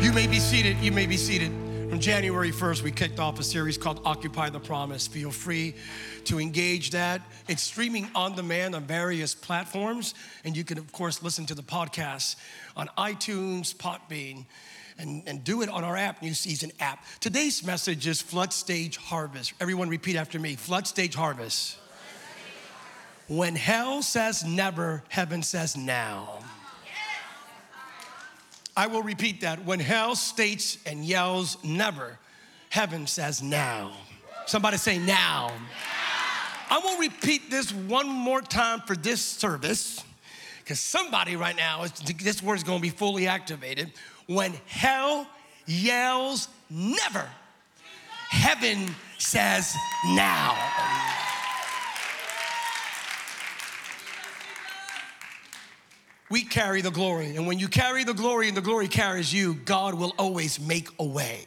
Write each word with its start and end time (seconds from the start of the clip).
You 0.00 0.12
may 0.12 0.28
be 0.28 0.38
seated. 0.38 0.76
You 0.78 0.92
may 0.92 1.06
be 1.06 1.16
seated. 1.16 1.50
From 1.90 1.98
January 1.98 2.52
1st, 2.52 2.82
we 2.82 2.92
kicked 2.92 3.18
off 3.18 3.40
a 3.40 3.42
series 3.42 3.76
called 3.76 4.00
Occupy 4.04 4.50
the 4.50 4.60
Promise. 4.60 5.08
Feel 5.08 5.32
free 5.32 5.74
to 6.26 6.38
engage 6.38 6.90
that. 6.90 7.20
It's 7.48 7.62
streaming 7.62 8.08
on 8.14 8.36
demand 8.36 8.76
on 8.76 8.84
various 8.84 9.34
platforms, 9.34 10.14
and 10.44 10.56
you 10.56 10.62
can, 10.62 10.78
of 10.78 10.92
course, 10.92 11.20
listen 11.20 11.46
to 11.46 11.54
the 11.56 11.64
podcast 11.64 12.36
on 12.76 12.88
iTunes, 12.96 13.74
Podbean, 13.74 14.46
and, 14.98 15.24
and 15.26 15.42
do 15.42 15.62
it 15.62 15.68
on 15.68 15.82
our 15.82 15.96
app, 15.96 16.22
New 16.22 16.34
Season 16.34 16.70
app. 16.78 17.04
Today's 17.18 17.64
message 17.64 18.06
is 18.06 18.22
Flood 18.22 18.52
Stage 18.52 18.98
Harvest. 18.98 19.52
Everyone 19.60 19.88
repeat 19.88 20.14
after 20.14 20.38
me 20.38 20.54
Flood 20.54 20.86
Stage 20.86 21.16
Harvest. 21.16 21.76
When 23.26 23.56
hell 23.56 24.02
says 24.02 24.44
never, 24.44 25.02
heaven 25.08 25.42
says 25.42 25.76
now. 25.76 26.38
I 28.78 28.86
will 28.86 29.02
repeat 29.02 29.40
that. 29.40 29.64
When 29.64 29.80
hell 29.80 30.14
states 30.14 30.78
and 30.86 31.04
yells 31.04 31.56
never, 31.64 32.16
heaven 32.70 33.08
says 33.08 33.42
now. 33.42 33.90
Somebody 34.46 34.76
say 34.76 34.98
now. 34.98 35.50
I 36.70 36.78
will 36.78 36.96
repeat 37.00 37.50
this 37.50 37.72
one 37.72 38.06
more 38.06 38.40
time 38.40 38.82
for 38.82 38.94
this 38.94 39.20
service 39.20 40.04
because 40.60 40.78
somebody 40.78 41.34
right 41.34 41.56
now, 41.56 41.86
this 42.18 42.40
word 42.40 42.54
is 42.54 42.62
going 42.62 42.78
to 42.78 42.82
be 42.82 42.90
fully 42.90 43.26
activated. 43.26 43.92
When 44.26 44.52
hell 44.68 45.26
yells 45.66 46.46
never, 46.70 47.28
heaven 48.28 48.94
says 49.18 49.74
now. 50.06 50.56
We 56.30 56.42
carry 56.42 56.80
the 56.80 56.90
glory. 56.90 57.36
And 57.36 57.46
when 57.46 57.58
you 57.58 57.68
carry 57.68 58.04
the 58.04 58.14
glory 58.14 58.48
and 58.48 58.56
the 58.56 58.62
glory 58.62 58.88
carries 58.88 59.32
you, 59.32 59.54
God 59.54 59.94
will 59.94 60.14
always 60.18 60.60
make 60.60 60.88
a 60.98 61.04
way. 61.04 61.46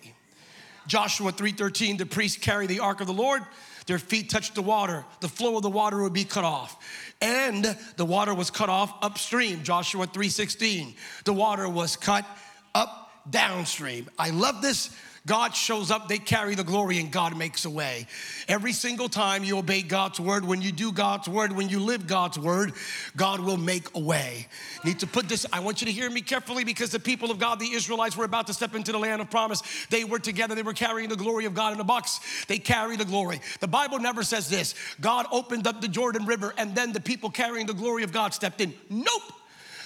Joshua 0.88 1.32
3:13, 1.32 1.98
the 1.98 2.06
priests 2.06 2.38
carry 2.38 2.68
the 2.68 2.80
ark 2.80 3.02
of 3.02 3.08
the 3.08 3.14
Lord. 3.14 3.44
Their 3.86 4.00
feet 4.00 4.30
touched 4.30 4.56
the 4.56 4.62
water. 4.62 5.06
The 5.20 5.28
flow 5.28 5.58
of 5.58 5.64
the 5.64 5.70
water 5.70 6.02
would 6.04 6.14
be 6.14 6.24
cut 6.24 6.44
off. 6.44 6.78
And 7.22 7.78
the 7.98 8.06
water 8.06 8.34
was 8.34 8.50
cut 8.50 8.70
off 8.70 8.94
upstream. 9.02 9.64
Joshua 9.64 10.08
3:16. 10.08 10.96
The 11.26 11.34
water 11.34 11.68
was 11.68 11.96
cut 11.96 12.26
up 12.74 13.12
downstream. 13.30 14.10
I 14.18 14.30
love 14.30 14.62
this 14.62 14.90
God 15.28 15.56
shows 15.56 15.92
up, 15.92 16.08
they 16.08 16.18
carry 16.18 16.56
the 16.56 16.64
glory, 16.64 17.00
and 17.00 17.12
God 17.12 17.38
makes 17.38 17.66
a 17.66 17.70
way. 17.70 18.08
Every 18.48 18.74
single 18.74 19.08
time 19.08 19.44
you 19.44 19.60
obey 19.60 19.84
God's 19.84 20.20
word, 20.20 20.44
when 20.44 20.64
you 20.64 20.72
do 20.72 20.92
God's 20.92 21.30
word, 21.30 21.52
when 21.52 21.70
you 21.70 21.80
live 21.80 22.08
God's 22.08 22.40
word, 22.40 22.74
God 23.16 23.40
will 23.40 23.58
make 23.58 23.96
a 23.96 24.00
way. 24.00 24.48
Need 24.84 25.00
to 25.00 25.08
put 25.08 25.30
this, 25.30 25.46
I 25.54 25.60
want 25.60 25.80
you 25.80 25.86
to 25.86 25.92
hear 25.92 26.10
me 26.10 26.22
carefully 26.22 26.64
because 26.64 26.90
the 26.90 27.00
people 27.00 27.30
of 27.30 27.38
God, 27.38 27.60
the 27.60 27.72
Israelites, 27.72 28.18
were 28.18 28.26
about 28.26 28.48
to 28.48 28.54
step 28.54 28.74
into 28.74 28.92
the 28.92 28.98
land 28.98 29.22
of 29.22 29.30
promise. 29.30 29.62
They 29.92 30.06
were 30.06 30.18
together, 30.18 30.56
they 30.56 30.64
were 30.64 30.74
carrying 30.74 31.08
the 31.08 31.16
glory 31.16 31.46
of 31.46 31.54
God 31.54 31.74
in 31.74 31.80
a 31.80 31.84
box. 31.84 32.46
They 32.48 32.58
carry 32.58 32.98
the 32.98 33.06
glory. 33.06 33.42
The 33.60 33.68
Bible 33.68 34.00
never 34.00 34.24
says 34.24 34.50
this 34.50 34.74
God 35.00 35.28
opened 35.32 35.68
up 35.68 35.82
the 35.82 35.88
Jordan 35.88 36.26
River, 36.26 36.52
and 36.58 36.74
then 36.74 36.94
the 36.94 37.00
people 37.00 37.30
carrying 37.30 37.68
the 37.68 37.76
glory 37.76 38.02
of 38.04 38.12
God 38.12 38.34
stepped 38.34 38.60
in. 38.60 38.74
Nope. 38.90 39.34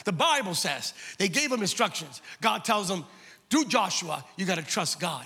The 0.05 0.13
Bible 0.13 0.55
says 0.55 0.93
they 1.17 1.27
gave 1.27 1.49
them 1.49 1.61
instructions. 1.61 2.21
God 2.39 2.63
tells 2.63 2.87
them, 2.87 3.03
through 3.49 3.65
Joshua, 3.65 4.23
you 4.37 4.45
got 4.45 4.57
to 4.57 4.63
trust 4.63 4.99
God. 4.99 5.25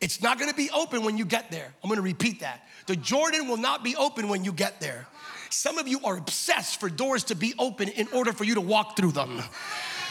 It's 0.00 0.22
not 0.22 0.38
going 0.38 0.50
to 0.50 0.56
be 0.56 0.70
open 0.70 1.04
when 1.04 1.16
you 1.16 1.24
get 1.24 1.50
there. 1.50 1.72
I'm 1.82 1.88
going 1.88 1.96
to 1.96 2.02
repeat 2.02 2.40
that. 2.40 2.66
The 2.86 2.96
Jordan 2.96 3.48
will 3.48 3.56
not 3.56 3.82
be 3.82 3.96
open 3.96 4.28
when 4.28 4.44
you 4.44 4.52
get 4.52 4.80
there. 4.80 5.06
Some 5.50 5.78
of 5.78 5.88
you 5.88 6.00
are 6.04 6.16
obsessed 6.16 6.80
for 6.80 6.88
doors 6.88 7.24
to 7.24 7.34
be 7.34 7.54
open 7.58 7.88
in 7.88 8.08
order 8.12 8.32
for 8.32 8.44
you 8.44 8.54
to 8.54 8.60
walk 8.60 8.96
through 8.96 9.12
them. 9.12 9.42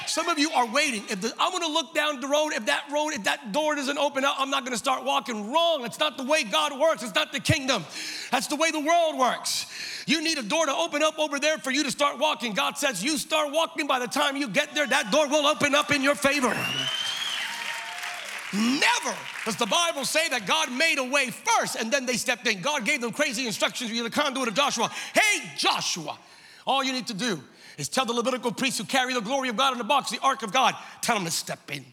Some 0.08 0.30
of 0.30 0.38
you 0.38 0.52
are 0.52 0.68
waiting. 0.68 1.04
If 1.10 1.22
the, 1.22 1.34
I'm 1.40 1.52
gonna 1.52 1.68
look 1.68 1.94
down 1.94 2.20
the 2.20 2.28
road, 2.28 2.54
if 2.54 2.68
that 2.68 2.86
road, 2.92 3.10
if 3.14 3.24
that 3.24 3.52
door 3.52 3.76
doesn't 3.76 3.98
open 3.98 4.24
up, 4.24 4.36
I'm 4.38 4.50
not 4.50 4.64
gonna 4.64 4.78
start 4.78 5.04
walking 5.04 5.52
wrong. 5.52 5.84
It's 5.84 6.00
not 6.00 6.18
the 6.18 6.24
way 6.24 6.44
God 6.44 6.80
works, 6.80 7.04
it's 7.04 7.16
not 7.16 7.32
the 7.32 7.40
kingdom. 7.40 7.84
That's 8.32 8.48
the 8.48 8.56
way 8.56 8.72
the 8.72 8.80
world 8.80 9.18
works. 9.18 9.66
You 10.06 10.22
need 10.22 10.38
a 10.38 10.44
door 10.44 10.68
to 10.68 10.74
open 10.74 11.02
up 11.02 11.18
over 11.18 11.40
there 11.40 11.58
for 11.58 11.72
you 11.72 11.84
to 11.84 11.92
start 11.92 12.20
walking. 12.20 12.54
God 12.54 12.78
says, 12.78 13.04
You 13.04 13.18
start 13.18 13.52
walking, 13.52 13.88
by 13.88 14.00
the 14.00 14.08
time 14.08 14.38
you 14.38 14.48
get 14.48 14.76
there, 14.76 14.86
that 14.86 15.12
door 15.12 15.28
will 15.28 15.48
open 15.48 15.74
up 15.74 15.92
in 15.92 16.04
your 16.04 16.16
favor. 16.16 16.56
Never 18.56 19.16
does 19.44 19.56
the 19.58 19.66
Bible 19.66 20.06
say 20.06 20.30
that 20.30 20.48
God 20.48 20.72
made 20.72 20.98
a 20.98 21.04
way 21.04 21.30
first 21.30 21.76
and 21.76 21.92
then 21.92 22.06
they 22.06 22.18
stepped 22.18 22.48
in. 22.48 22.62
God 22.62 22.86
gave 22.86 23.02
them 23.02 23.12
crazy 23.12 23.48
instructions 23.48 23.92
via 23.92 24.04
the 24.04 24.10
conduit 24.10 24.48
of 24.48 24.54
Joshua. 24.54 24.90
Hey, 25.14 25.52
Joshua, 25.58 26.18
all 26.66 26.84
you 26.84 26.94
need 26.94 27.08
to 27.08 27.14
do 27.14 27.40
is 27.78 27.90
tell 27.90 28.06
the 28.06 28.14
Levitical 28.14 28.52
priests 28.52 28.80
who 28.80 28.86
carry 28.86 29.14
the 29.14 29.22
glory 29.22 29.50
of 29.50 29.58
God 29.58 29.74
in 29.74 29.78
the 29.78 29.84
box, 29.84 30.10
the 30.10 30.20
ark 30.22 30.44
of 30.44 30.54
God, 30.54 30.76
tell 31.02 31.16
them 31.16 31.26
to 31.26 31.32
step 31.32 31.72
in. 31.72 31.84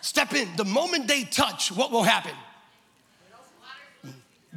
Step 0.00 0.34
in. 0.34 0.48
The 0.56 0.64
moment 0.64 1.08
they 1.08 1.24
touch, 1.24 1.72
what 1.72 1.90
will 1.90 2.02
happen? 2.02 2.34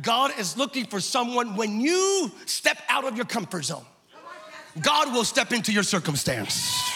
God 0.01 0.31
is 0.39 0.57
looking 0.57 0.85
for 0.85 0.99
someone 0.99 1.55
when 1.55 1.81
you 1.81 2.31
step 2.45 2.77
out 2.89 3.05
of 3.05 3.15
your 3.15 3.25
comfort 3.25 3.65
zone. 3.65 3.85
God 4.81 5.13
will 5.13 5.25
step 5.25 5.51
into 5.51 5.71
your 5.71 5.83
circumstance. 5.83 6.91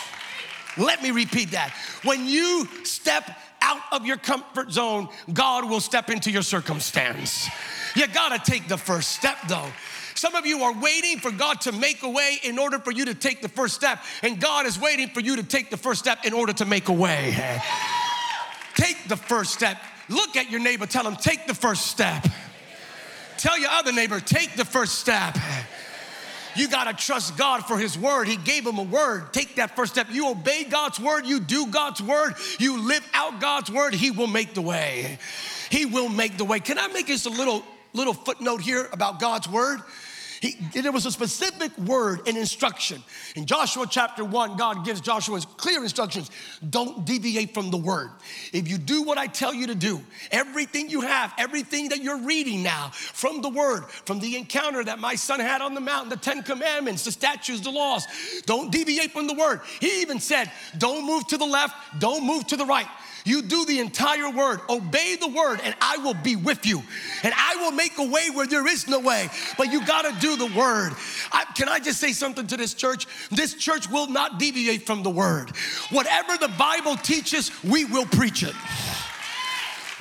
Let 0.78 1.02
me 1.04 1.12
repeat 1.12 1.52
that. 1.52 1.74
When 2.04 2.26
you 2.26 2.68
step 2.84 3.30
out 3.76 4.02
of 4.02 4.06
your 4.06 4.18
comfort 4.18 4.72
zone, 4.72 5.10
God 5.34 5.70
will 5.70 5.80
step 5.80 6.10
into 6.10 6.32
your 6.32 6.42
circumstance. 6.42 7.48
You 7.96 8.08
gotta 8.08 8.40
take 8.40 8.68
the 8.68 8.78
first 8.78 9.12
step 9.12 9.38
though. 9.48 9.68
Some 10.16 10.36
of 10.36 10.46
you 10.46 10.64
are 10.64 10.74
waiting 10.80 11.20
for 11.20 11.30
God 11.30 11.62
to 11.62 11.72
make 11.74 12.02
a 12.04 12.10
way 12.10 12.40
in 12.44 12.58
order 12.58 12.80
for 12.80 12.92
you 12.92 13.06
to 13.06 13.14
take 13.14 13.42
the 13.42 13.50
first 13.50 13.76
step, 13.76 14.02
and 14.24 14.40
God 14.40 14.66
is 14.66 14.80
waiting 14.80 15.10
for 15.10 15.20
you 15.20 15.36
to 15.36 15.44
take 15.44 15.70
the 15.70 15.78
first 15.78 16.00
step 16.00 16.26
in 16.26 16.34
order 16.34 16.54
to 16.54 16.66
make 16.66 16.88
a 16.88 16.94
way. 16.94 17.36
Take 18.76 19.08
the 19.08 19.18
first 19.18 19.54
step. 19.54 19.78
Look 20.08 20.38
at 20.38 20.50
your 20.50 20.62
neighbor, 20.62 20.86
tell 20.86 21.06
him, 21.06 21.16
take 21.18 21.48
the 21.48 21.54
first 21.54 21.88
step. 21.88 22.26
Tell 23.38 23.60
your 23.60 23.70
other 23.72 23.92
neighbor, 23.92 24.20
take 24.22 24.56
the 24.56 24.64
first 24.64 25.00
step. 25.00 25.38
You 26.56 26.68
got 26.68 26.86
to 26.86 27.06
trust 27.06 27.38
God 27.38 27.66
for 27.66 27.78
His 27.78 27.98
word. 27.98 28.28
He 28.28 28.38
gave 28.38 28.66
him 28.66 28.78
a 28.78 28.84
word. 28.84 29.34
Take 29.34 29.56
that 29.56 29.76
first 29.76 29.94
step. 29.94 30.08
You 30.10 30.30
obey 30.30 30.64
God's 30.64 31.00
word, 31.00 31.26
you 31.26 31.40
do 31.40 31.68
God's 31.68 32.02
word, 32.02 32.36
you 32.60 32.82
live 32.82 33.08
out 33.14 33.40
God's 33.40 33.72
word, 33.72 33.94
He 33.94 34.12
will 34.12 34.28
make 34.28 34.54
the 34.54 34.62
way. 34.62 35.20
He 35.70 35.86
will 35.86 36.10
make 36.10 36.38
the 36.38 36.46
way. 36.46 36.60
Can 36.60 36.78
I 36.78 36.88
make 36.88 37.08
just 37.08 37.26
a 37.26 37.30
little 37.30 37.64
little 37.94 38.14
footnote 38.14 38.62
here 38.62 38.88
about 38.92 39.20
God's 39.20 39.48
word? 39.50 39.82
He, 40.42 40.58
there 40.74 40.92
was 40.92 41.06
a 41.06 41.12
specific 41.12 41.78
word 41.78 42.28
and 42.28 42.38
instruction. 42.38 43.04
In 43.36 43.46
Joshua 43.46 43.86
chapter 43.90 44.24
1, 44.24 44.58
God 44.58 44.86
gives 44.86 45.02
Joshua 45.02 45.40
clear 45.58 45.84
instructions 45.84 46.30
don't 46.70 47.06
deviate 47.06 47.54
from 47.54 47.72
the 47.72 47.78
word. 47.78 48.10
If 48.54 48.68
you 48.68 48.78
do 48.78 49.04
what 49.04 49.18
I 49.18 49.28
tell 49.28 49.54
you 49.54 49.68
to 49.68 49.76
do, 49.76 50.02
everything 50.32 50.90
you 50.90 51.02
have, 51.02 51.34
everything 51.38 51.90
that 51.90 52.02
you're 52.02 52.22
reading 52.22 52.64
now 52.64 52.90
from 52.94 53.42
the 53.42 53.50
word, 53.50 53.86
from 54.06 54.20
the 54.20 54.36
encounter 54.36 54.84
that 54.84 55.00
my 55.00 55.16
son 55.16 55.40
had 55.40 55.62
on 55.62 55.74
the 55.74 55.82
mountain, 55.82 56.10
the 56.10 56.18
Ten 56.18 56.44
Commandments, 56.44 57.06
the 57.06 57.12
statutes, 57.12 57.62
the 57.62 57.72
laws, 57.72 58.06
don't 58.46 58.72
deviate 58.72 59.12
from 59.12 59.28
the 59.28 59.34
word. 59.34 59.62
He 59.80 60.02
even 60.02 60.20
said, 60.20 60.52
don't 60.78 61.06
move 61.06 61.28
to 61.28 61.38
the 61.38 61.46
left, 61.46 61.76
don't 62.00 62.26
move 62.26 62.48
to 62.48 62.58
the 62.58 62.66
right. 62.66 62.88
You 63.26 63.42
do 63.42 63.66
the 63.66 63.80
entire 63.80 64.30
word, 64.30 64.62
obey 64.70 65.16
the 65.20 65.28
word, 65.28 65.60
and 65.64 65.76
I 65.82 65.98
will 65.98 66.14
be 66.14 66.36
with 66.36 66.66
you. 66.66 66.84
And 67.24 67.34
I 67.36 67.56
will 67.56 67.72
make 67.72 67.98
a 67.98 68.08
way 68.08 68.30
where 68.30 68.46
there 68.46 68.68
is 68.68 68.88
no 68.88 69.00
way. 69.00 69.30
But 69.58 69.72
you 69.72 69.84
got 69.86 70.04
to 70.04 70.20
do 70.22 70.38
the 70.38 70.56
word. 70.58 70.94
I, 71.32 71.44
can 71.56 71.68
I 71.68 71.80
just 71.80 72.00
say 72.00 72.14
something 72.14 72.46
to 72.48 72.56
this 72.56 72.76
church? 72.76 73.08
This 73.32 73.56
church 73.56 73.90
will 73.90 74.08
not 74.08 74.38
deviate 74.38 74.86
from 74.86 75.02
the 75.02 75.10
word. 75.10 75.50
Whatever 75.92 76.38
the 76.38 76.54
Bible 76.60 76.96
teaches, 76.98 77.52
we 77.64 77.86
will 77.86 78.06
preach 78.06 78.44
it. 78.44 78.54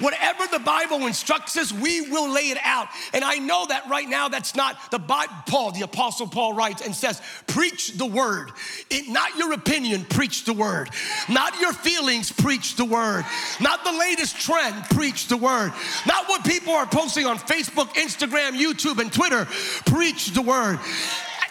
Whatever 0.00 0.46
the 0.50 0.58
Bible 0.58 1.06
instructs 1.06 1.56
us, 1.56 1.72
we 1.72 2.10
will 2.10 2.28
lay 2.28 2.50
it 2.50 2.58
out. 2.64 2.88
And 3.12 3.22
I 3.24 3.36
know 3.36 3.66
that 3.66 3.88
right 3.88 4.08
now 4.08 4.28
that's 4.28 4.56
not 4.56 4.90
the 4.90 4.98
Bible. 4.98 5.32
Paul, 5.46 5.72
the 5.72 5.82
Apostle 5.82 6.26
Paul 6.26 6.54
writes 6.54 6.84
and 6.84 6.94
says, 6.94 7.22
preach 7.46 7.92
the 7.92 8.06
word. 8.06 8.50
It, 8.90 9.08
not 9.08 9.36
your 9.36 9.52
opinion, 9.52 10.04
preach 10.04 10.44
the 10.44 10.52
word. 10.52 10.90
Not 11.28 11.60
your 11.60 11.72
feelings, 11.72 12.32
preach 12.32 12.76
the 12.76 12.84
word. 12.84 13.24
Not 13.60 13.84
the 13.84 13.92
latest 13.92 14.40
trend, 14.40 14.84
preach 14.90 15.28
the 15.28 15.36
word. 15.36 15.72
Not 16.06 16.28
what 16.28 16.44
people 16.44 16.72
are 16.72 16.86
posting 16.86 17.26
on 17.26 17.38
Facebook, 17.38 17.88
Instagram, 17.94 18.58
YouTube, 18.58 18.98
and 18.98 19.12
Twitter, 19.12 19.46
preach 19.86 20.32
the 20.32 20.42
word. 20.42 20.78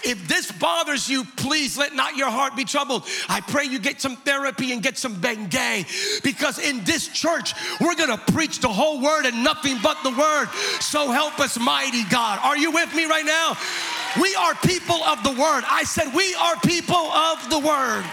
If 0.06 0.28
this 0.28 0.52
bothers 0.52 1.08
you, 1.10 1.24
please 1.38 1.78
let 1.78 1.94
not 1.94 2.16
your 2.16 2.30
heart 2.30 2.56
be 2.56 2.66
troubled. 2.66 3.06
I 3.30 3.42
pray 3.42 3.66
you 3.66 3.80
get 3.80 4.02
some 4.02 4.16
therapy 4.18 4.74
and 4.74 4.84
get 4.84 4.98
some 4.98 5.16
Bengay 5.16 6.22
because 6.24 6.60
in 6.60 6.84
this 6.84 7.08
church, 7.08 7.54
we're 7.80 7.96
gonna 7.96 8.18
preach 8.18 8.60
the 8.60 8.68
whole 8.68 9.02
word 9.02 9.26
and 9.26 9.44
nothing 9.44 9.78
but 9.82 9.98
the 10.04 10.12
word. 10.12 10.48
So 10.80 11.12
help 11.12 11.40
us, 11.40 11.60
mighty 11.60 12.04
God. 12.06 12.40
Are 12.44 12.58
you 12.58 12.72
with 12.72 12.94
me 12.96 13.06
right 13.06 13.26
now? 13.26 13.58
We 14.22 14.36
are 14.36 14.54
people 14.56 15.02
of 15.04 15.24
the 15.24 15.32
word. 15.32 15.64
I 15.70 15.84
said, 15.86 16.14
We 16.14 16.36
are 16.36 16.56
people 16.66 16.96
of 16.96 17.50
the 17.50 17.60
word. 17.60 18.06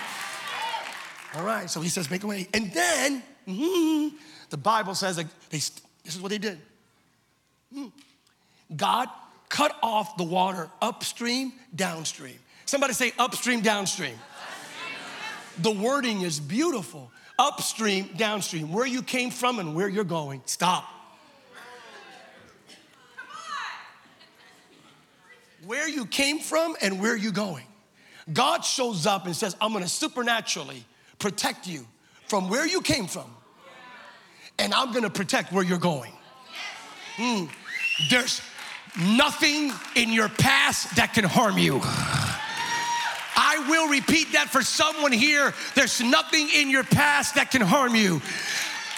All 1.34 1.44
right, 1.44 1.69
so 1.69 1.81
he 1.81 1.88
says, 1.88 2.10
Make 2.10 2.25
a 2.25 2.26
way. 2.26 2.48
And 2.54 2.72
then 2.72 3.22
mm, 3.46 4.12
the 4.48 4.56
Bible 4.56 4.94
says, 4.94 5.16
like, 5.16 5.28
they, 5.50 5.58
this 5.58 6.14
is 6.14 6.20
what 6.20 6.31
they 6.31 6.38
did. 6.38 6.58
Mm. 7.75 7.93
God 8.76 9.08
cut 9.50 9.76
off 9.82 10.17
the 10.17 10.25
water 10.25 10.70
upstream, 10.81 11.52
downstream. 11.75 12.38
Somebody 12.64 12.94
say 12.94 13.12
upstream, 13.19 13.61
downstream. 13.61 14.14
The 15.58 15.70
wording 15.70 16.23
is 16.23 16.41
beautiful. 16.41 17.11
upstream, 17.41 18.11
downstream, 18.17 18.70
where 18.70 18.87
you 18.87 19.02
came 19.02 19.31
from 19.31 19.58
and 19.58 19.75
where 19.75 19.88
you're 19.88 20.05
going. 20.05 20.43
Stop. 20.44 20.85
Where 25.67 25.88
you 25.88 26.05
came 26.06 26.38
from 26.38 26.76
and 26.82 27.00
where 27.00 27.17
you're 27.17 27.32
going. 27.32 27.64
God 28.32 28.61
shows 28.61 29.06
up 29.06 29.26
and 29.26 29.35
says, 29.35 29.56
I'm 29.61 29.73
gonna 29.73 29.88
supernaturally 29.88 30.85
protect 31.19 31.67
you 31.67 31.87
from 32.29 32.49
where 32.49 32.67
you 32.67 32.81
came 32.81 33.06
from, 33.06 33.35
and 34.58 34.73
I'm 34.75 34.93
gonna 34.93 35.11
protect 35.11 35.53
where 35.53 35.64
you're 35.64 35.79
going. 35.79 36.12
Mm. 37.17 37.49
There's 38.11 38.41
nothing 38.98 39.72
in 39.94 40.12
your 40.12 40.28
past 40.28 40.96
that 40.96 41.14
can 41.14 41.25
harm 41.25 41.58
you. 41.58 41.81
I 43.42 43.66
will 43.69 43.88
repeat 43.88 44.32
that 44.32 44.48
for 44.48 44.62
someone 44.62 45.12
here. 45.12 45.54
There's 45.75 46.00
nothing 46.00 46.48
in 46.54 46.70
your 46.70 46.84
past 46.84 47.37
that 47.37 47.50
can 47.50 47.62
harm 47.62 47.94
you. 47.94 48.20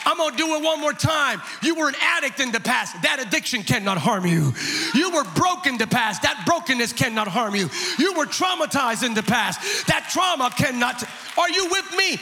I'm 0.07 0.17
gonna 0.17 0.37
do 0.37 0.55
it 0.55 0.63
one 0.63 0.81
more 0.81 0.93
time. 0.93 1.43
You 1.63 1.75
were 1.75 1.89
an 1.89 1.97
addict 2.01 2.41
in 2.41 2.53
the 2.53 2.61
past. 2.61 3.01
That 3.03 3.21
addiction 3.21 3.63
cannot 3.63 3.99
harm 3.99 4.27
you. 4.27 4.55
You 4.95 5.11
were 5.11 5.25
broken 5.35 5.73
in 5.73 5.79
the 5.79 5.87
past. 5.87 6.23
That 6.23 6.45
brokenness 6.47 6.93
cannot 6.93 7.29
harm 7.29 7.55
you. 7.55 7.69
You 7.99 8.15
were 8.15 8.27
traumatized 8.27 9.05
in 9.05 9.15
the 9.15 9.23
past. 9.23 9.87
That 9.87 10.09
trauma 10.13 10.51
cannot. 10.57 11.03
Are 11.39 11.51
you 11.51 11.69
with 11.71 11.97
me? 11.97 12.19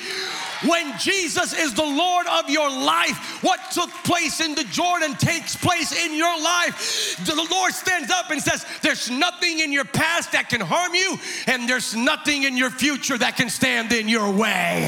When 0.69 0.97
Jesus 0.99 1.53
is 1.53 1.75
the 1.75 1.85
Lord 1.85 2.27
of 2.27 2.51
your 2.51 2.69
life, 2.69 3.43
what 3.43 3.59
took 3.73 3.91
place 4.05 4.41
in 4.41 4.55
the 4.55 4.65
Jordan 4.65 5.15
takes 5.15 5.57
place 5.57 5.93
in 5.93 6.15
your 6.17 6.41
life. 6.41 7.17
The 7.25 7.49
Lord 7.51 7.73
stands 7.73 8.11
up 8.11 8.31
and 8.31 8.43
says, 8.43 8.65
There's 8.83 9.11
nothing 9.11 9.61
in 9.61 9.73
your 9.73 9.87
past 9.87 10.33
that 10.33 10.49
can 10.49 10.61
harm 10.61 10.95
you, 10.95 11.17
and 11.47 11.69
there's 11.69 11.97
nothing 11.97 12.45
in 12.45 12.57
your 12.57 12.71
future 12.71 13.17
that 13.19 13.37
can 13.37 13.49
stand 13.49 13.93
in 13.93 14.09
your 14.09 14.31
way. 14.31 14.85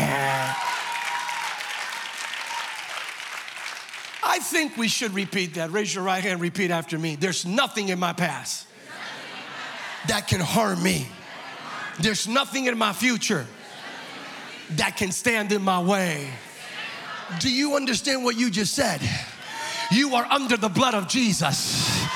I 4.22 4.38
think 4.38 4.76
we 4.76 4.88
should 4.88 5.14
repeat 5.14 5.54
that. 5.54 5.72
Raise 5.72 5.94
your 5.94 6.04
right 6.04 6.22
hand, 6.22 6.40
repeat 6.40 6.70
after 6.70 6.98
me. 6.98 7.16
There's 7.16 7.44
nothing 7.44 7.88
in 7.88 7.98
my 7.98 8.12
past 8.12 8.66
that 10.08 10.28
can 10.28 10.40
harm 10.40 10.82
me. 10.82 11.08
There's 12.00 12.28
nothing 12.28 12.66
in 12.66 12.78
my 12.78 12.92
future 12.92 13.46
that 14.70 14.96
can 14.96 15.12
stand 15.12 15.52
in 15.52 15.62
my 15.62 15.82
way. 15.82 16.28
Do 17.40 17.50
you 17.50 17.76
understand 17.76 18.24
what 18.24 18.36
you 18.36 18.50
just 18.50 18.74
said? 18.74 19.00
You 19.90 20.14
are 20.14 20.26
under 20.30 20.56
the 20.56 20.68
blood 20.68 20.94
of 20.94 21.08
Jesus. 21.08 22.06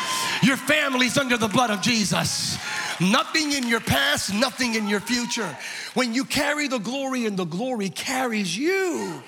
Your 0.43 0.57
family's 0.57 1.19
under 1.19 1.37
the 1.37 1.49
blood 1.49 1.71
of 1.71 1.81
Jesus. 1.83 2.59
Nothing 3.01 3.53
in 3.53 3.69
your 3.69 3.81
past, 3.81 4.33
nothing 4.33 4.75
in 4.75 4.89
your 4.89 5.01
future. 5.01 5.57
When 5.95 6.15
you 6.15 6.25
carry 6.25 6.69
the 6.69 6.79
glory 6.79 7.27
and 7.27 7.37
the 7.37 7.45
glory 7.45 7.91
carries 7.91 8.57
you. 8.57 9.23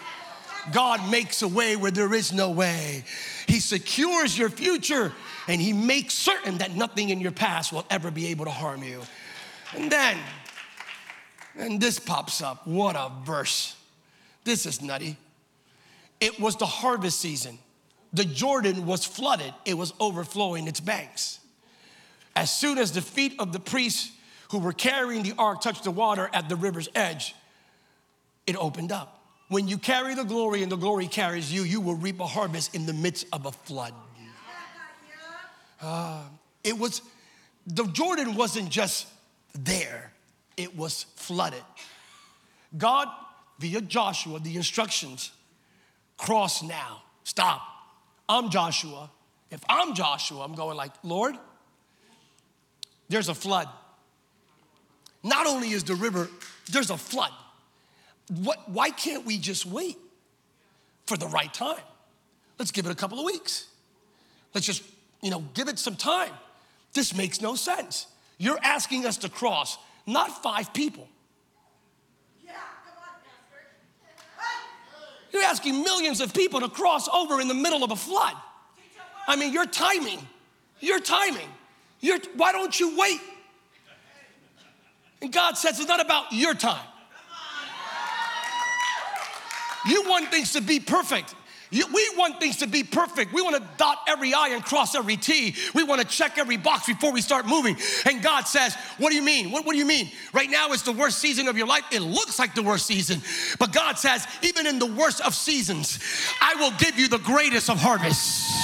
God 0.72 1.10
makes 1.10 1.42
a 1.42 1.48
way 1.48 1.76
where 1.76 1.90
there 1.90 2.12
is 2.14 2.32
no 2.32 2.50
way. 2.50 3.04
He 3.46 3.60
secures 3.60 4.36
your 4.36 4.50
future 4.50 5.12
and 5.46 5.60
He 5.60 5.72
makes 5.72 6.14
certain 6.14 6.58
that 6.58 6.74
nothing 6.74 7.10
in 7.10 7.20
your 7.20 7.32
past 7.32 7.72
will 7.72 7.86
ever 7.90 8.10
be 8.10 8.28
able 8.28 8.44
to 8.44 8.50
harm 8.50 8.82
you. 8.82 9.00
And 9.74 9.90
then, 9.90 10.18
and 11.56 11.80
this 11.80 11.98
pops 11.98 12.40
up. 12.40 12.66
What 12.66 12.96
a 12.96 13.10
verse. 13.24 13.76
This 14.44 14.66
is 14.66 14.80
nutty. 14.80 15.16
It 16.20 16.40
was 16.40 16.56
the 16.56 16.66
harvest 16.66 17.20
season. 17.20 17.58
The 18.12 18.24
Jordan 18.24 18.86
was 18.86 19.04
flooded, 19.04 19.52
it 19.64 19.74
was 19.74 19.92
overflowing 20.00 20.66
its 20.66 20.80
banks. 20.80 21.40
As 22.34 22.50
soon 22.50 22.78
as 22.78 22.92
the 22.92 23.02
feet 23.02 23.34
of 23.38 23.52
the 23.52 23.60
priests 23.60 24.10
who 24.50 24.58
were 24.58 24.72
carrying 24.72 25.22
the 25.22 25.34
ark 25.36 25.60
touched 25.60 25.84
the 25.84 25.90
water 25.90 26.30
at 26.32 26.48
the 26.48 26.56
river's 26.56 26.88
edge, 26.94 27.34
it 28.46 28.56
opened 28.56 28.92
up. 28.92 29.17
When 29.48 29.66
you 29.66 29.78
carry 29.78 30.14
the 30.14 30.24
glory 30.24 30.62
and 30.62 30.70
the 30.70 30.76
glory 30.76 31.06
carries 31.06 31.52
you, 31.52 31.62
you 31.62 31.80
will 31.80 31.94
reap 31.94 32.20
a 32.20 32.26
harvest 32.26 32.74
in 32.74 32.84
the 32.84 32.92
midst 32.92 33.26
of 33.32 33.46
a 33.46 33.52
flood. 33.52 33.94
Uh, 35.80 36.22
it 36.64 36.78
was, 36.78 37.02
the 37.66 37.84
Jordan 37.84 38.34
wasn't 38.34 38.68
just 38.68 39.06
there, 39.54 40.12
it 40.56 40.76
was 40.76 41.04
flooded. 41.16 41.62
God, 42.76 43.08
via 43.58 43.80
Joshua, 43.80 44.38
the 44.40 44.56
instructions 44.56 45.32
cross 46.18 46.62
now, 46.62 47.02
stop. 47.24 47.62
I'm 48.28 48.50
Joshua. 48.50 49.10
If 49.50 49.64
I'm 49.68 49.94
Joshua, 49.94 50.44
I'm 50.44 50.54
going 50.54 50.76
like, 50.76 50.92
Lord, 51.02 51.36
there's 53.08 53.30
a 53.30 53.34
flood. 53.34 53.68
Not 55.22 55.46
only 55.46 55.70
is 55.70 55.84
the 55.84 55.94
river, 55.94 56.28
there's 56.70 56.90
a 56.90 56.98
flood. 56.98 57.32
What, 58.28 58.68
why 58.70 58.90
can't 58.90 59.24
we 59.24 59.38
just 59.38 59.64
wait 59.66 59.96
for 61.06 61.16
the 61.16 61.26
right 61.26 61.52
time? 61.52 61.80
Let's 62.58 62.70
give 62.70 62.86
it 62.86 62.92
a 62.92 62.94
couple 62.94 63.18
of 63.18 63.24
weeks. 63.24 63.66
Let's 64.54 64.66
just, 64.66 64.82
you 65.22 65.30
know, 65.30 65.44
give 65.54 65.68
it 65.68 65.78
some 65.78 65.96
time. 65.96 66.32
This 66.92 67.14
makes 67.14 67.40
no 67.40 67.54
sense. 67.54 68.06
You're 68.38 68.58
asking 68.62 69.06
us 69.06 69.18
to 69.18 69.28
cross 69.28 69.78
not 70.06 70.42
five 70.42 70.72
people. 70.74 71.08
You're 75.30 75.42
asking 75.42 75.82
millions 75.82 76.20
of 76.20 76.32
people 76.32 76.60
to 76.60 76.68
cross 76.68 77.08
over 77.08 77.40
in 77.40 77.48
the 77.48 77.54
middle 77.54 77.84
of 77.84 77.90
a 77.90 77.96
flood. 77.96 78.34
I 79.26 79.36
mean, 79.36 79.52
your 79.52 79.66
timing, 79.66 80.18
your 80.80 81.00
timing. 81.00 81.48
Your, 82.00 82.18
why 82.36 82.52
don't 82.52 82.78
you 82.78 82.98
wait? 82.98 83.20
And 85.20 85.32
God 85.32 85.58
says 85.58 85.78
it's 85.78 85.88
not 85.88 86.00
about 86.00 86.32
your 86.32 86.54
time. 86.54 86.86
You 89.86 90.08
want 90.08 90.30
things 90.30 90.52
to 90.52 90.60
be 90.60 90.80
perfect. 90.80 91.34
You, 91.70 91.84
we 91.92 92.10
want 92.16 92.40
things 92.40 92.56
to 92.58 92.66
be 92.66 92.82
perfect. 92.82 93.32
We 93.34 93.42
want 93.42 93.56
to 93.56 93.62
dot 93.76 93.98
every 94.08 94.32
I 94.32 94.48
and 94.48 94.64
cross 94.64 94.94
every 94.94 95.16
T. 95.16 95.54
We 95.74 95.82
want 95.82 96.00
to 96.00 96.06
check 96.06 96.38
every 96.38 96.56
box 96.56 96.86
before 96.86 97.12
we 97.12 97.20
start 97.20 97.46
moving. 97.46 97.76
And 98.06 98.22
God 98.22 98.44
says, 98.44 98.74
What 98.96 99.10
do 99.10 99.16
you 99.16 99.22
mean? 99.22 99.50
What, 99.50 99.66
what 99.66 99.72
do 99.72 99.78
you 99.78 99.84
mean? 99.84 100.10
Right 100.32 100.48
now 100.48 100.72
is 100.72 100.82
the 100.82 100.92
worst 100.92 101.18
season 101.18 101.46
of 101.46 101.58
your 101.58 101.66
life. 101.66 101.84
It 101.92 102.00
looks 102.00 102.38
like 102.38 102.54
the 102.54 102.62
worst 102.62 102.86
season. 102.86 103.20
But 103.58 103.72
God 103.72 103.98
says, 103.98 104.26
Even 104.42 104.66
in 104.66 104.78
the 104.78 104.86
worst 104.86 105.20
of 105.20 105.34
seasons, 105.34 105.98
I 106.40 106.54
will 106.54 106.72
give 106.78 106.98
you 106.98 107.08
the 107.08 107.18
greatest 107.18 107.68
of 107.68 107.78
harvests. 107.78 108.57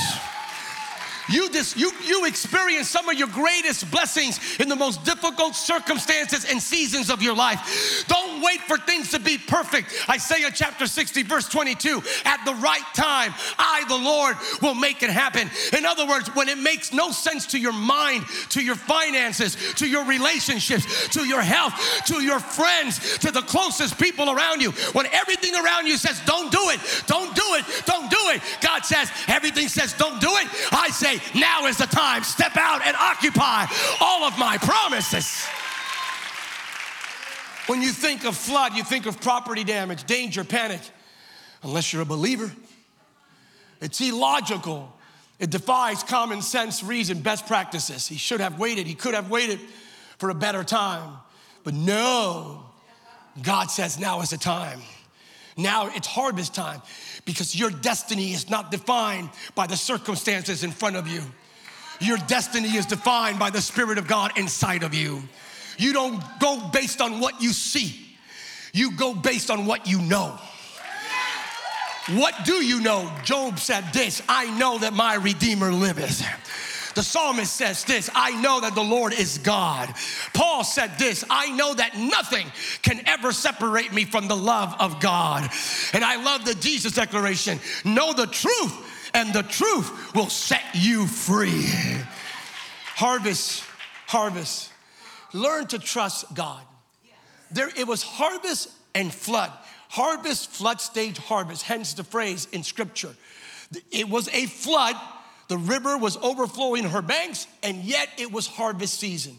You, 1.28 1.50
just, 1.50 1.76
you, 1.76 1.90
you 2.04 2.26
experience 2.26 2.88
some 2.88 3.08
of 3.08 3.18
your 3.18 3.28
greatest 3.28 3.90
blessings 3.90 4.38
in 4.60 4.68
the 4.68 4.76
most 4.76 5.04
difficult 5.04 5.54
circumstances 5.54 6.44
and 6.44 6.60
seasons 6.60 7.10
of 7.10 7.22
your 7.22 7.34
life. 7.34 8.04
Don't 8.08 8.42
wait 8.42 8.60
for 8.62 8.76
things 8.76 9.10
to 9.12 9.18
be 9.18 9.38
perfect. 9.38 9.92
Isaiah 10.08 10.50
chapter 10.52 10.86
60, 10.86 11.22
verse 11.22 11.48
22 11.48 12.02
At 12.24 12.44
the 12.44 12.54
right 12.54 12.84
time, 12.94 13.32
I, 13.58 13.84
the 13.88 13.96
Lord, 13.96 14.36
will 14.60 14.74
make 14.74 15.02
it 15.02 15.10
happen. 15.10 15.50
In 15.76 15.86
other 15.86 16.06
words, 16.06 16.28
when 16.34 16.48
it 16.48 16.58
makes 16.58 16.92
no 16.92 17.10
sense 17.10 17.46
to 17.48 17.58
your 17.58 17.72
mind, 17.72 18.24
to 18.50 18.62
your 18.62 18.76
finances, 18.76 19.56
to 19.74 19.88
your 19.88 20.04
relationships, 20.04 21.08
to 21.08 21.24
your 21.24 21.42
health, 21.42 21.74
to 22.06 22.22
your 22.22 22.40
friends, 22.40 23.18
to 23.18 23.30
the 23.30 23.42
closest 23.42 23.98
people 23.98 24.30
around 24.30 24.60
you, 24.60 24.72
when 24.92 25.06
everything 25.06 25.54
around 25.54 25.86
you 25.86 25.96
says, 25.96 26.20
Don't 26.26 26.52
do 26.52 26.70
it, 26.70 26.80
don't 27.06 27.34
do 27.34 27.54
it, 27.54 27.64
don't 27.86 28.10
do 28.10 28.18
it, 28.28 28.42
God 28.60 28.84
says, 28.84 29.10
Everything 29.28 29.68
says, 29.68 29.94
Don't 29.94 30.20
do 30.20 30.30
it. 30.30 30.48
I 30.72 30.88
say, 30.90 31.13
now 31.34 31.66
is 31.66 31.78
the 31.78 31.86
time. 31.86 32.22
Step 32.22 32.56
out 32.56 32.86
and 32.86 32.96
occupy 32.96 33.66
all 34.00 34.24
of 34.24 34.38
my 34.38 34.58
promises. 34.58 35.46
When 37.66 37.80
you 37.80 37.90
think 37.90 38.24
of 38.24 38.36
flood, 38.36 38.74
you 38.74 38.84
think 38.84 39.06
of 39.06 39.20
property 39.20 39.64
damage, 39.64 40.04
danger, 40.04 40.44
panic. 40.44 40.80
Unless 41.62 41.92
you're 41.92 42.02
a 42.02 42.06
believer, 42.06 42.52
it's 43.80 44.00
illogical. 44.00 44.92
It 45.38 45.50
defies 45.50 46.02
common 46.02 46.42
sense, 46.42 46.84
reason, 46.84 47.20
best 47.20 47.46
practices. 47.46 48.06
He 48.06 48.16
should 48.16 48.40
have 48.40 48.58
waited. 48.58 48.86
He 48.86 48.94
could 48.94 49.14
have 49.14 49.30
waited 49.30 49.58
for 50.18 50.30
a 50.30 50.34
better 50.34 50.62
time. 50.62 51.18
But 51.64 51.74
no, 51.74 52.64
God 53.42 53.70
says 53.70 53.98
now 53.98 54.20
is 54.20 54.30
the 54.30 54.38
time. 54.38 54.80
Now 55.56 55.90
it's 55.94 56.06
harvest 56.06 56.54
time 56.54 56.82
because 57.24 57.58
your 57.58 57.70
destiny 57.70 58.32
is 58.32 58.50
not 58.50 58.70
defined 58.70 59.30
by 59.54 59.66
the 59.66 59.76
circumstances 59.76 60.64
in 60.64 60.70
front 60.70 60.96
of 60.96 61.08
you. 61.08 61.22
Your 62.00 62.18
destiny 62.26 62.68
is 62.76 62.86
defined 62.86 63.38
by 63.38 63.50
the 63.50 63.62
Spirit 63.62 63.98
of 63.98 64.06
God 64.06 64.36
inside 64.36 64.82
of 64.82 64.94
you. 64.94 65.22
You 65.78 65.92
don't 65.92 66.22
go 66.40 66.60
based 66.72 67.00
on 67.00 67.20
what 67.20 67.40
you 67.40 67.52
see, 67.52 68.16
you 68.72 68.96
go 68.96 69.14
based 69.14 69.50
on 69.50 69.66
what 69.66 69.86
you 69.86 70.00
know. 70.00 70.38
What 72.10 72.34
do 72.44 72.62
you 72.62 72.80
know? 72.80 73.10
Job 73.24 73.58
said 73.58 73.84
this 73.94 74.22
I 74.28 74.56
know 74.58 74.78
that 74.78 74.92
my 74.92 75.14
Redeemer 75.14 75.72
liveth. 75.72 76.22
The 76.94 77.02
psalmist 77.02 77.54
says 77.54 77.84
this 77.84 78.10
I 78.14 78.40
know 78.40 78.60
that 78.60 78.74
the 78.74 78.82
Lord 78.82 79.12
is 79.12 79.38
God. 79.38 79.92
Paul 80.32 80.64
said 80.64 80.98
this 80.98 81.24
I 81.28 81.50
know 81.50 81.74
that 81.74 81.96
nothing 81.96 82.46
can 82.82 83.06
ever 83.06 83.32
separate 83.32 83.92
me 83.92 84.04
from 84.04 84.28
the 84.28 84.36
love 84.36 84.74
of 84.78 85.00
God. 85.00 85.50
And 85.92 86.04
I 86.04 86.22
love 86.22 86.44
the 86.44 86.54
Jesus 86.54 86.94
declaration 86.94 87.58
know 87.84 88.12
the 88.12 88.26
truth, 88.26 89.10
and 89.14 89.32
the 89.32 89.42
truth 89.42 90.14
will 90.14 90.28
set 90.28 90.62
you 90.74 91.06
free. 91.06 91.66
Harvest, 92.94 93.64
harvest. 94.06 94.70
Learn 95.32 95.66
to 95.68 95.78
trust 95.80 96.32
God. 96.34 96.62
There, 97.50 97.70
it 97.76 97.86
was 97.86 98.02
harvest 98.02 98.70
and 98.94 99.12
flood. 99.12 99.50
Harvest, 99.88 100.50
flood 100.50 100.80
stage, 100.80 101.18
harvest, 101.18 101.62
hence 101.62 101.94
the 101.94 102.04
phrase 102.04 102.48
in 102.52 102.62
scripture. 102.62 103.14
It 103.90 104.08
was 104.08 104.28
a 104.28 104.46
flood, 104.46 104.96
the 105.48 105.58
river 105.58 105.96
was 105.98 106.16
overflowing 106.18 106.84
her 106.84 107.02
banks, 107.02 107.46
and 107.62 107.78
yet 107.78 108.08
it 108.18 108.32
was 108.32 108.46
harvest 108.46 108.98
season. 108.98 109.36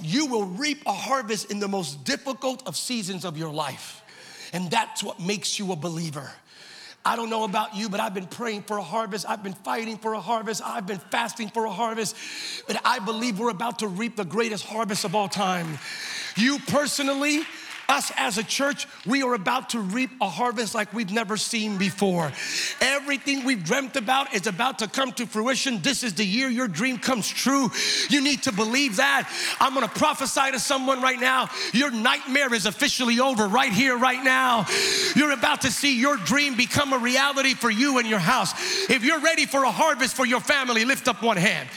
You 0.00 0.26
will 0.26 0.46
reap 0.46 0.82
a 0.86 0.92
harvest 0.92 1.50
in 1.50 1.58
the 1.58 1.68
most 1.68 2.04
difficult 2.04 2.66
of 2.66 2.76
seasons 2.76 3.24
of 3.24 3.36
your 3.36 3.52
life, 3.52 4.02
and 4.52 4.70
that's 4.70 5.02
what 5.02 5.20
makes 5.20 5.58
you 5.58 5.72
a 5.72 5.76
believer. 5.76 6.30
I 7.04 7.16
don't 7.16 7.30
know 7.30 7.42
about 7.42 7.74
you, 7.74 7.88
but 7.88 7.98
I've 7.98 8.14
been 8.14 8.28
praying 8.28 8.62
for 8.62 8.78
a 8.78 8.82
harvest. 8.82 9.28
I've 9.28 9.42
been 9.42 9.54
fighting 9.54 9.98
for 9.98 10.14
a 10.14 10.20
harvest. 10.20 10.62
I've 10.64 10.86
been 10.86 11.00
fasting 11.00 11.48
for 11.48 11.64
a 11.64 11.70
harvest. 11.70 12.14
But 12.68 12.80
I 12.84 13.00
believe 13.00 13.40
we're 13.40 13.50
about 13.50 13.80
to 13.80 13.88
reap 13.88 14.14
the 14.14 14.24
greatest 14.24 14.64
harvest 14.64 15.04
of 15.04 15.16
all 15.16 15.28
time. 15.28 15.78
You 16.36 16.60
personally, 16.68 17.40
us 17.92 18.10
as 18.16 18.38
a 18.38 18.42
church, 18.42 18.88
we 19.06 19.22
are 19.22 19.34
about 19.34 19.70
to 19.70 19.80
reap 19.80 20.10
a 20.20 20.28
harvest 20.28 20.74
like 20.74 20.92
we've 20.92 21.12
never 21.12 21.36
seen 21.36 21.76
before. 21.76 22.32
Everything 22.80 23.44
we've 23.44 23.62
dreamt 23.62 23.96
about 23.96 24.34
is 24.34 24.46
about 24.46 24.78
to 24.78 24.88
come 24.88 25.12
to 25.12 25.26
fruition. 25.26 25.80
This 25.82 26.02
is 26.02 26.14
the 26.14 26.24
year 26.24 26.48
your 26.48 26.68
dream 26.68 26.98
comes 26.98 27.28
true. 27.28 27.70
You 28.08 28.22
need 28.22 28.42
to 28.44 28.52
believe 28.52 28.96
that. 28.96 29.30
I'm 29.60 29.74
gonna 29.74 29.88
prophesy 29.88 30.52
to 30.52 30.58
someone 30.58 31.02
right 31.02 31.20
now. 31.20 31.50
Your 31.72 31.90
nightmare 31.90 32.52
is 32.54 32.66
officially 32.66 33.20
over 33.20 33.46
right 33.46 33.72
here, 33.72 33.96
right 33.96 34.24
now. 34.24 34.66
You're 35.14 35.32
about 35.32 35.60
to 35.62 35.70
see 35.70 35.98
your 35.98 36.16
dream 36.16 36.56
become 36.56 36.92
a 36.92 36.98
reality 36.98 37.54
for 37.54 37.70
you 37.70 37.98
and 37.98 38.08
your 38.08 38.18
house. 38.18 38.52
If 38.88 39.04
you're 39.04 39.20
ready 39.20 39.44
for 39.44 39.64
a 39.64 39.70
harvest 39.70 40.16
for 40.16 40.24
your 40.24 40.40
family, 40.40 40.86
lift 40.86 41.08
up 41.08 41.22
one 41.22 41.36
hand. 41.36 41.68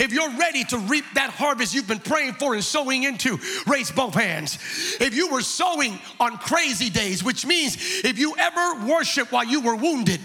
If 0.00 0.14
you're 0.14 0.30
ready 0.30 0.64
to 0.64 0.78
reap 0.78 1.04
that 1.12 1.28
harvest 1.28 1.74
you've 1.74 1.86
been 1.86 1.98
praying 1.98 2.32
for 2.34 2.54
and 2.54 2.64
sowing 2.64 3.02
into, 3.02 3.38
raise 3.66 3.90
both 3.90 4.14
hands. 4.14 4.58
If 4.98 5.14
you 5.14 5.28
were 5.28 5.42
sowing 5.42 5.98
on 6.18 6.38
crazy 6.38 6.88
days, 6.88 7.22
which 7.22 7.44
means 7.44 7.76
if 8.02 8.18
you 8.18 8.34
ever 8.38 8.86
worship 8.86 9.30
while 9.30 9.44
you 9.44 9.60
were 9.60 9.76
wounded, 9.76 10.18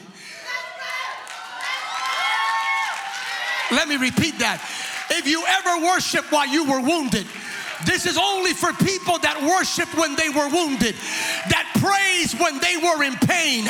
let 3.70 3.90
me 3.90 3.98
repeat 3.98 4.40
that. 4.40 4.62
If 5.10 5.28
you 5.28 5.44
ever 5.46 5.86
worship 5.86 6.32
while 6.32 6.48
you 6.48 6.64
were 6.64 6.80
wounded, 6.80 7.28
this 7.86 8.06
is 8.06 8.18
only 8.18 8.54
for 8.54 8.74
people 8.74 9.20
that 9.20 9.38
worship 9.42 9.90
when 9.98 10.16
they 10.16 10.30
were 10.30 10.50
wounded, 10.50 10.96
that 11.54 11.70
praise 11.78 12.34
when 12.40 12.58
they 12.60 12.78
were 12.78 13.04
in 13.04 13.14
pain. 13.28 13.70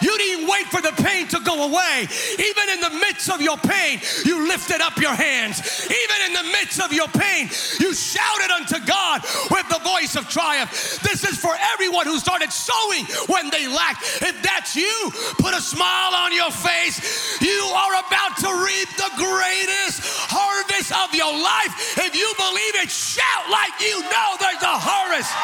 You 0.00 0.16
didn't 0.16 0.48
wait 0.48 0.66
for 0.72 0.80
the 0.80 0.94
pain 1.02 1.28
to 1.28 1.40
go 1.40 1.68
away. 1.68 2.08
Even 2.40 2.66
in 2.72 2.80
the 2.80 2.94
midst 3.04 3.28
of 3.28 3.40
your 3.40 3.56
pain, 3.58 4.00
you 4.24 4.48
lifted 4.48 4.80
up 4.80 4.96
your 4.96 5.14
hands. 5.14 5.60
Even 5.84 6.18
in 6.26 6.32
the 6.32 6.46
midst 6.56 6.80
of 6.80 6.92
your 6.92 7.08
pain, 7.08 7.50
you 7.78 7.92
shouted 7.92 8.50
unto 8.50 8.80
God 8.86 9.20
with 9.50 9.68
the 9.68 9.80
voice 9.84 10.16
of 10.16 10.28
triumph. 10.28 10.70
This 11.02 11.24
is 11.24 11.36
for 11.36 11.52
everyone 11.74 12.06
who 12.06 12.18
started 12.18 12.52
sowing 12.52 13.04
when 13.28 13.50
they 13.50 13.68
lacked. 13.68 14.24
If 14.24 14.40
that's 14.42 14.76
you, 14.76 15.12
put 15.38 15.52
a 15.52 15.60
smile 15.60 16.14
on 16.14 16.32
your 16.32 16.50
face. 16.50 17.00
You 17.40 17.60
are 17.76 17.94
about 18.00 18.36
to 18.40 18.50
reap 18.64 18.88
the 18.96 19.12
greatest 19.20 20.00
harvest 20.30 20.92
of 20.96 21.14
your 21.14 21.32
life. 21.32 21.98
If 21.98 22.14
you 22.16 22.28
believe 22.38 22.84
it, 22.84 22.90
shout 22.90 23.40
out 23.40 23.49
like 23.50 23.74
you 23.80 24.00
know 24.00 24.28
there's 24.38 24.62
a 24.62 24.76
harvest. 24.78 25.34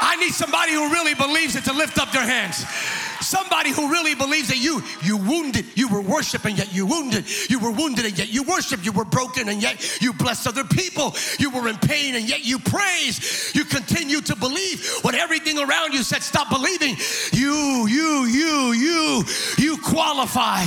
I 0.00 0.16
need 0.16 0.32
somebody 0.32 0.72
who 0.72 0.90
really 0.90 1.14
believes 1.14 1.54
it 1.56 1.64
to 1.64 1.72
lift 1.72 1.98
up 1.98 2.10
their 2.12 2.24
hands. 2.24 2.64
Somebody 3.20 3.72
who 3.72 3.90
really 3.90 4.14
believes 4.14 4.48
that 4.48 4.58
you 4.58 4.82
you 5.02 5.16
wounded, 5.16 5.66
you 5.74 5.88
were 5.88 6.00
worshiping 6.00 6.56
yet 6.56 6.72
you 6.72 6.86
wounded, 6.86 7.24
you 7.50 7.58
were 7.58 7.72
wounded 7.72 8.06
and 8.06 8.16
yet 8.16 8.32
you 8.32 8.44
worship, 8.44 8.84
you 8.84 8.92
were 8.92 9.04
broken 9.04 9.48
and 9.48 9.60
yet 9.60 10.00
you 10.00 10.12
blessed 10.12 10.46
other 10.46 10.64
people, 10.64 11.14
you 11.38 11.50
were 11.50 11.68
in 11.68 11.76
pain 11.76 12.14
and 12.14 12.28
yet 12.28 12.44
you 12.44 12.58
praise, 12.60 13.52
you 13.54 13.64
continue 13.64 14.20
to 14.20 14.36
believe 14.36 14.88
when 15.02 15.14
everything 15.16 15.58
around 15.58 15.92
you 15.92 16.02
said 16.04 16.22
stop 16.22 16.48
believing. 16.48 16.96
You, 17.32 17.86
you, 17.88 18.24
you, 18.26 18.72
you, 18.72 19.24
you 19.58 19.76
qualify. 19.78 20.64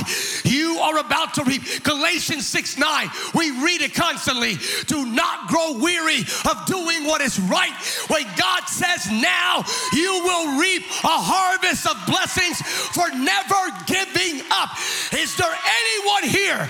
You 0.52 0.78
are 0.78 0.98
about 0.98 1.32
to 1.34 1.44
reap. 1.44 1.62
Galatians 1.82 2.46
6 2.46 2.76
9. 2.76 3.10
We 3.34 3.50
read 3.64 3.80
it 3.80 3.94
constantly. 3.94 4.56
Do 4.86 5.06
not 5.06 5.48
grow 5.48 5.78
weary 5.78 6.20
of 6.20 6.66
doing 6.66 7.06
what 7.06 7.22
is 7.22 7.40
right. 7.40 7.72
When 8.08 8.24
God 8.36 8.68
says 8.68 9.10
now, 9.10 9.64
you 9.92 10.20
will 10.22 10.60
reap 10.60 10.82
a 11.04 11.16
harvest 11.16 11.86
of 11.86 11.96
blessings 12.06 12.60
for 12.92 13.08
never 13.16 13.54
giving 13.86 14.44
up. 14.50 14.76
Is 15.16 15.34
there 15.36 15.56
anyone 15.56 16.28
here? 16.28 16.68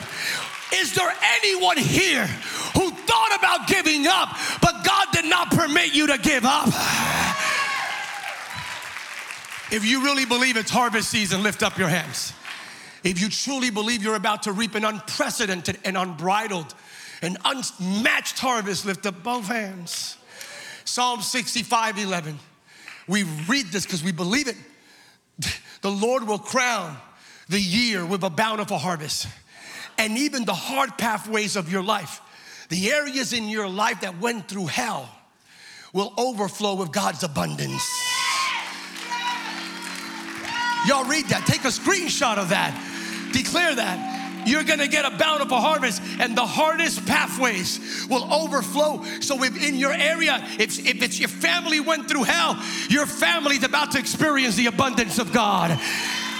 Is 0.74 0.94
there 0.94 1.12
anyone 1.34 1.76
here 1.76 2.26
who 2.74 2.90
thought 2.90 3.36
about 3.36 3.66
giving 3.66 4.06
up, 4.06 4.28
but 4.62 4.84
God 4.84 5.08
did 5.12 5.26
not 5.26 5.50
permit 5.50 5.92
you 5.94 6.06
to 6.06 6.18
give 6.18 6.44
up? 6.44 6.68
If 9.70 9.84
you 9.84 10.04
really 10.04 10.24
believe 10.24 10.56
it's 10.56 10.70
harvest 10.70 11.10
season, 11.10 11.42
lift 11.42 11.62
up 11.62 11.78
your 11.78 11.88
hands. 11.88 12.32
If 13.04 13.21
you 13.21 13.28
truly 13.28 13.71
believe 13.71 14.02
you're 14.02 14.14
about 14.14 14.44
to 14.44 14.52
reap 14.52 14.75
an 14.75 14.85
unprecedented 14.85 15.78
and 15.85 15.97
unbridled 15.97 16.75
and 17.21 17.37
unmatched 17.44 18.38
harvest, 18.38 18.87
lift 18.87 19.06
up 19.06 19.23
both 19.23 19.47
hands. 19.47 20.16
Psalm 20.85 21.21
65 21.21 21.99
11. 21.99 22.38
We 23.09 23.25
read 23.49 23.66
this 23.66 23.85
because 23.85 24.04
we 24.04 24.12
believe 24.12 24.49
it. 24.49 24.56
The 25.82 25.90
Lord 25.90 26.26
will 26.26 26.38
crown 26.38 26.97
the 27.49 27.61
year 27.61 28.06
with 28.06 28.23
a 28.23 28.30
bountiful 28.30 28.78
harvest. 28.78 29.26
And 29.99 30.16
even 30.16 30.44
the 30.44 30.54
hard 30.54 30.97
pathways 30.97 31.56
of 31.56 31.71
your 31.71 31.82
life, 31.82 32.21
the 32.68 32.90
areas 32.92 33.32
in 33.32 33.49
your 33.49 33.68
life 33.68 34.00
that 34.02 34.21
went 34.21 34.49
through 34.49 34.66
hell, 34.66 35.09
will 35.92 36.14
overflow 36.16 36.75
with 36.75 36.92
God's 36.92 37.23
abundance. 37.23 37.85
Y'all 40.87 41.04
read 41.04 41.26
that. 41.26 41.44
Take 41.47 41.64
a 41.64 41.68
screenshot 41.68 42.38
of 42.38 42.49
that. 42.49 42.91
Declare 43.32 43.76
that 43.76 44.22
you're 44.46 44.64
gonna 44.64 44.88
get 44.88 45.04
a 45.04 45.16
bountiful 45.16 45.58
harvest, 45.58 46.02
and 46.18 46.36
the 46.36 46.46
hardest 46.46 47.06
pathways 47.06 48.06
will 48.08 48.32
overflow. 48.32 49.04
So, 49.20 49.42
if 49.42 49.62
in 49.62 49.76
your 49.76 49.92
area, 49.92 50.44
if, 50.58 50.78
if 50.84 51.02
it's 51.02 51.20
your 51.20 51.28
family 51.28 51.80
went 51.80 52.08
through 52.08 52.24
hell, 52.24 52.60
your 52.88 53.06
family's 53.06 53.62
about 53.62 53.92
to 53.92 53.98
experience 53.98 54.56
the 54.56 54.66
abundance 54.66 55.18
of 55.18 55.32
God. 55.32 55.78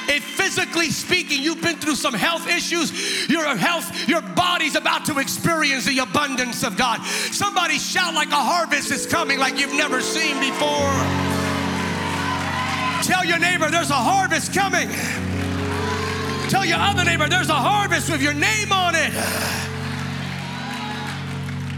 If 0.09 0.25
physically 0.25 0.91
speaking, 0.91 1.43
you've 1.43 1.63
been 1.63 1.77
through 1.77 1.95
some 1.95 2.13
health 2.13 2.49
issues, 2.49 3.29
your 3.29 3.57
health, 3.57 4.09
your 4.09 4.21
body's 4.21 4.75
about 4.75 5.05
to 5.07 5.19
experience 5.21 5.85
the 5.85 6.01
abundance 6.01 6.65
of 6.65 6.77
God. 6.77 7.01
Somebody 7.07 7.79
shout 7.79 8.13
like 8.13 8.31
a 8.31 8.35
harvest 8.35 8.91
is 8.91 9.07
coming, 9.07 9.39
like 9.39 9.61
you've 9.61 9.75
never 9.75 10.01
seen 10.01 10.41
before. 10.41 10.93
Tell 13.05 13.25
your 13.25 13.39
neighbor 13.39 13.71
there's 13.71 13.91
a 13.91 13.95
harvest 13.95 14.53
coming. 14.53 14.89
Tell 16.49 16.65
your 16.65 16.79
other 16.79 17.05
neighbor 17.05 17.29
there's 17.29 17.49
a 17.49 17.55
harvest 17.55 18.11
with 18.11 18.23
your 18.23 18.35
name 18.35 18.73
on 18.73 18.95
it. 18.95 19.13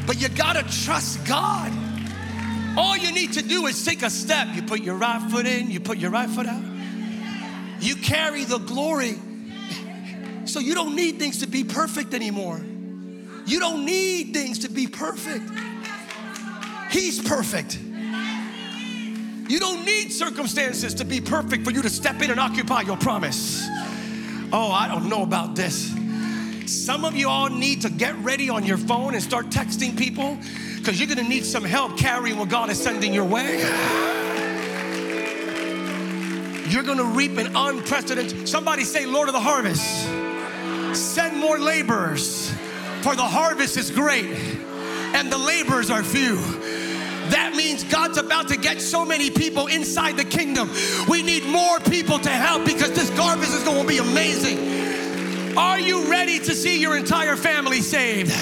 But 0.07 0.21
you 0.21 0.29
gotta 0.29 0.63
trust 0.85 1.25
God. 1.27 1.73
All 2.77 2.97
you 2.97 3.13
need 3.13 3.35
to 3.35 3.43
do 3.43 3.67
is 3.67 3.85
take 3.85 4.03
a 4.03 4.11
step. 4.11 4.49
You 4.55 4.63
put 4.63 4.81
your 4.81 4.97
right 4.97 5.23
foot 5.31 5.47
in, 5.47 5.71
you 5.71 5.81
put 5.81 5.99
your 5.99 6.11
right 6.11 6.29
foot 6.29 6.47
out. 6.47 6.63
You 7.81 7.97
carry 7.97 8.45
the 8.45 8.59
glory. 8.59 9.17
So 10.47 10.61
you 10.61 10.75
don't 10.75 10.95
need 10.97 11.19
things 11.19 11.41
to 11.41 11.47
be 11.47 11.65
perfect 11.65 12.15
anymore. 12.15 12.61
You 13.47 13.61
don't 13.61 13.85
need 13.85 14.33
things 14.33 14.61
to 14.61 14.69
be 14.69 14.87
perfect. 14.87 15.45
He's 16.91 17.21
perfect. 17.21 17.79
You 19.49 19.61
don't 19.61 19.85
need 19.85 20.11
circumstances 20.11 20.95
to 20.95 21.05
be 21.05 21.21
perfect 21.21 21.65
for 21.65 21.71
you 21.71 21.83
to 21.83 21.91
step 21.91 22.23
in 22.23 22.31
and 22.31 22.41
occupy 22.41 22.83
your 22.83 22.97
promise. 22.97 23.67
Oh, 24.57 24.71
I 24.71 24.87
don't 24.87 25.09
know 25.09 25.25
about 25.25 25.57
this. 25.57 25.93
Some 26.67 27.05
of 27.05 27.17
you 27.17 27.29
all 27.29 27.51
need 27.51 27.83
to 27.83 27.91
get 27.91 28.15
ready 28.19 28.49
on 28.49 28.65
your 28.65 28.79
phone 28.79 29.15
and 29.15 29.21
start 29.21 29.47
texting 29.47 29.99
people 29.99 30.39
because 30.77 31.01
you're 31.01 31.09
going 31.09 31.19
to 31.19 31.29
need 31.29 31.45
some 31.45 31.65
help 31.65 31.99
carrying 31.99 32.39
what 32.39 32.51
God 32.51 32.71
is 32.71 32.81
sending 32.81 33.13
your 33.13 33.25
way. 33.25 33.59
You're 36.69 36.85
going 36.85 36.99
to 36.99 37.05
reap 37.17 37.37
an 37.37 37.57
unprecedented. 37.57 38.49
Somebody 38.49 38.85
say, 38.85 39.07
Lord 39.07 39.29
of 39.29 39.35
the 39.35 39.41
harvest, 39.41 39.83
send 40.97 41.37
more 41.37 41.59
laborers, 41.59 42.49
for 43.03 43.17
the 43.17 43.25
harvest 43.25 43.77
is 43.77 43.91
great 43.91 44.37
and 45.15 45.33
the 45.33 45.39
laborers 45.39 45.91
are 45.91 46.05
few. 46.05 46.37
That 47.35 47.57
means 47.57 47.83
God's 47.83 48.17
about 48.17 48.47
to 48.49 48.57
get 48.57 48.81
so 48.81 49.05
many 49.05 49.29
people 49.29 49.67
inside 49.67 50.17
the 50.17 50.25
kingdom. 50.25 50.71
We 51.09 51.21
need 51.21 51.45
more 51.45 51.81
people 51.81 52.21
to 52.21 52.31
help 52.31 52.65
because 52.65 52.93
this 52.93 53.11
harvest 53.11 53.53
is 53.53 53.65
going 53.65 53.83
to 53.83 53.89
be 53.89 53.99
amazing. 53.99 55.57
Are 55.59 55.81
you 55.81 56.09
ready 56.09 56.39
to 56.39 56.55
see 56.55 56.81
your 56.81 56.97
entire 56.97 57.35
family 57.35 57.81
saved? 57.81 58.33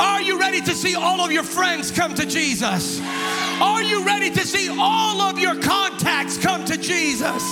Are 0.00 0.22
you 0.22 0.40
ready 0.40 0.62
to 0.62 0.74
see 0.74 0.94
all 0.94 1.20
of 1.20 1.30
your 1.30 1.42
friends 1.42 1.90
come 1.90 2.14
to 2.14 2.24
Jesus? 2.24 2.98
Are 3.60 3.82
you 3.82 4.06
ready 4.06 4.30
to 4.30 4.46
see 4.46 4.74
all 4.80 5.20
of 5.20 5.38
your 5.38 5.60
contacts 5.60 6.38
come 6.38 6.64
to 6.64 6.78
Jesus? 6.78 7.42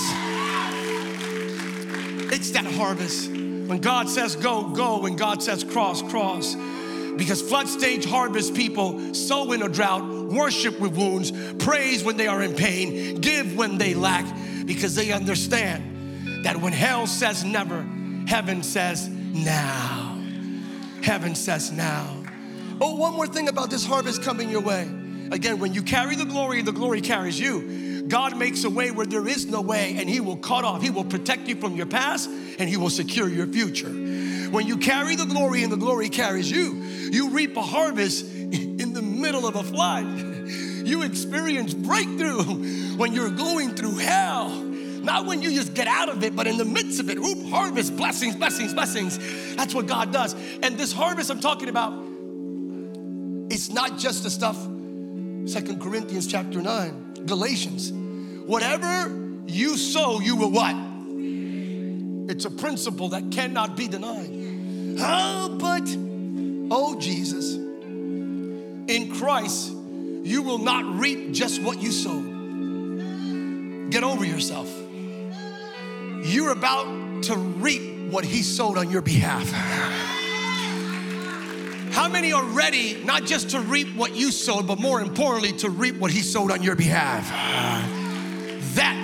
It's 2.33 2.49
that 2.51 2.65
harvest. 2.65 3.29
When 3.29 3.77
God 3.77 4.09
says 4.09 4.35
go, 4.35 4.63
go. 4.69 4.99
When 5.01 5.15
God 5.15 5.43
says 5.43 5.63
cross, 5.63 6.01
cross. 6.01 6.55
Because 7.17 7.39
flood 7.39 7.67
stage 7.67 8.05
harvest 8.05 8.55
people 8.55 9.13
sow 9.13 9.51
in 9.51 9.61
a 9.61 9.69
drought, 9.69 10.18
worship 10.29 10.79
with 10.79 10.95
wounds, 10.95 11.31
praise 11.63 12.03
when 12.03 12.17
they 12.17 12.27
are 12.27 12.41
in 12.41 12.55
pain, 12.55 13.21
give 13.21 13.55
when 13.55 13.77
they 13.77 13.93
lack, 13.93 14.25
because 14.65 14.95
they 14.95 15.11
understand 15.11 16.45
that 16.45 16.57
when 16.57 16.73
hell 16.73 17.07
says 17.07 17.43
never, 17.43 17.85
heaven 18.27 18.63
says 18.63 19.07
now. 19.07 20.21
Heaven 21.01 21.35
says 21.35 21.71
now. 21.71 22.23
Oh, 22.81 22.95
one 22.95 23.13
more 23.13 23.27
thing 23.27 23.49
about 23.49 23.69
this 23.69 23.85
harvest 23.85 24.23
coming 24.23 24.49
your 24.49 24.61
way. 24.61 24.89
Again, 25.31 25.59
when 25.59 25.73
you 25.73 25.83
carry 25.83 26.15
the 26.15 26.25
glory, 26.25 26.61
the 26.61 26.71
glory 26.71 27.01
carries 27.01 27.39
you. 27.39 28.03
God 28.07 28.37
makes 28.37 28.63
a 28.63 28.69
way 28.69 28.89
where 28.91 29.05
there 29.05 29.27
is 29.27 29.45
no 29.45 29.61
way, 29.61 29.95
and 29.97 30.09
He 30.09 30.19
will 30.19 30.37
cut 30.37 30.63
off. 30.63 30.81
He 30.81 30.89
will 30.89 31.03
protect 31.03 31.47
you 31.47 31.55
from 31.55 31.75
your 31.75 31.85
past, 31.85 32.29
and 32.29 32.67
He 32.69 32.77
will 32.77 32.89
secure 32.89 33.29
your 33.29 33.45
future. 33.47 33.89
When 34.49 34.65
you 34.65 34.77
carry 34.77 35.15
the 35.15 35.25
glory 35.25 35.61
and 35.61 35.71
the 35.71 35.77
glory 35.77 36.09
carries 36.09 36.49
you, 36.49 36.73
you 36.73 37.29
reap 37.29 37.55
a 37.55 37.61
harvest 37.61 38.25
middle 39.19 39.45
of 39.45 39.55
a 39.55 39.63
flood. 39.63 40.05
You 40.87 41.03
experience 41.03 41.73
breakthrough 41.73 42.95
when 42.95 43.13
you're 43.13 43.29
going 43.29 43.75
through 43.75 43.97
hell. 43.97 44.49
Not 44.49 45.25
when 45.25 45.41
you 45.41 45.51
just 45.51 45.73
get 45.73 45.87
out 45.87 46.09
of 46.09 46.23
it, 46.23 46.35
but 46.35 46.47
in 46.47 46.57
the 46.57 46.65
midst 46.65 46.99
of 46.99 47.09
it. 47.09 47.17
Oop, 47.17 47.49
harvest, 47.49 47.95
blessings, 47.95 48.35
blessings, 48.35 48.73
blessings. 48.73 49.55
That's 49.55 49.73
what 49.73 49.87
God 49.87 50.11
does. 50.11 50.33
And 50.61 50.77
this 50.77 50.91
harvest 50.91 51.29
I'm 51.29 51.39
talking 51.39 51.69
about, 51.69 51.93
it's 53.51 53.69
not 53.69 53.97
just 53.97 54.23
the 54.23 54.29
stuff, 54.29 54.57
Second 55.45 55.81
Corinthians 55.81 56.27
chapter 56.27 56.61
9, 56.61 57.25
Galatians. 57.25 57.91
Whatever 58.45 59.09
you 59.47 59.77
sow, 59.77 60.19
you 60.19 60.35
will 60.35 60.51
what? 60.51 60.75
It's 62.29 62.45
a 62.45 62.51
principle 62.51 63.09
that 63.09 63.31
cannot 63.31 63.75
be 63.75 63.87
denied. 63.87 64.29
Oh, 64.99 65.57
but, 65.59 65.83
oh, 66.71 66.99
Jesus, 66.99 67.55
in 68.89 69.15
Christ, 69.15 69.71
you 69.71 70.41
will 70.41 70.57
not 70.57 70.99
reap 70.99 71.31
just 71.31 71.61
what 71.61 71.81
you 71.81 71.91
sowed. 71.91 72.25
Get 73.91 74.03
over 74.03 74.25
yourself. 74.25 74.67
You're 76.23 76.51
about 76.51 77.23
to 77.23 77.37
reap 77.37 78.11
what 78.11 78.25
He 78.25 78.41
sowed 78.41 78.77
on 78.77 78.89
your 78.89 79.01
behalf. 79.01 79.49
How 81.91 82.07
many 82.09 82.33
are 82.33 82.43
ready 82.45 83.03
not 83.03 83.25
just 83.25 83.51
to 83.51 83.59
reap 83.59 83.95
what 83.95 84.15
you 84.15 84.31
sowed, 84.31 84.67
but 84.67 84.79
more 84.79 85.01
importantly, 85.01 85.53
to 85.59 85.69
reap 85.69 85.97
what 85.97 86.11
He 86.11 86.21
sowed 86.21 86.51
on 86.51 86.63
your 86.63 86.75
behalf? 86.75 87.29
That 88.75 88.95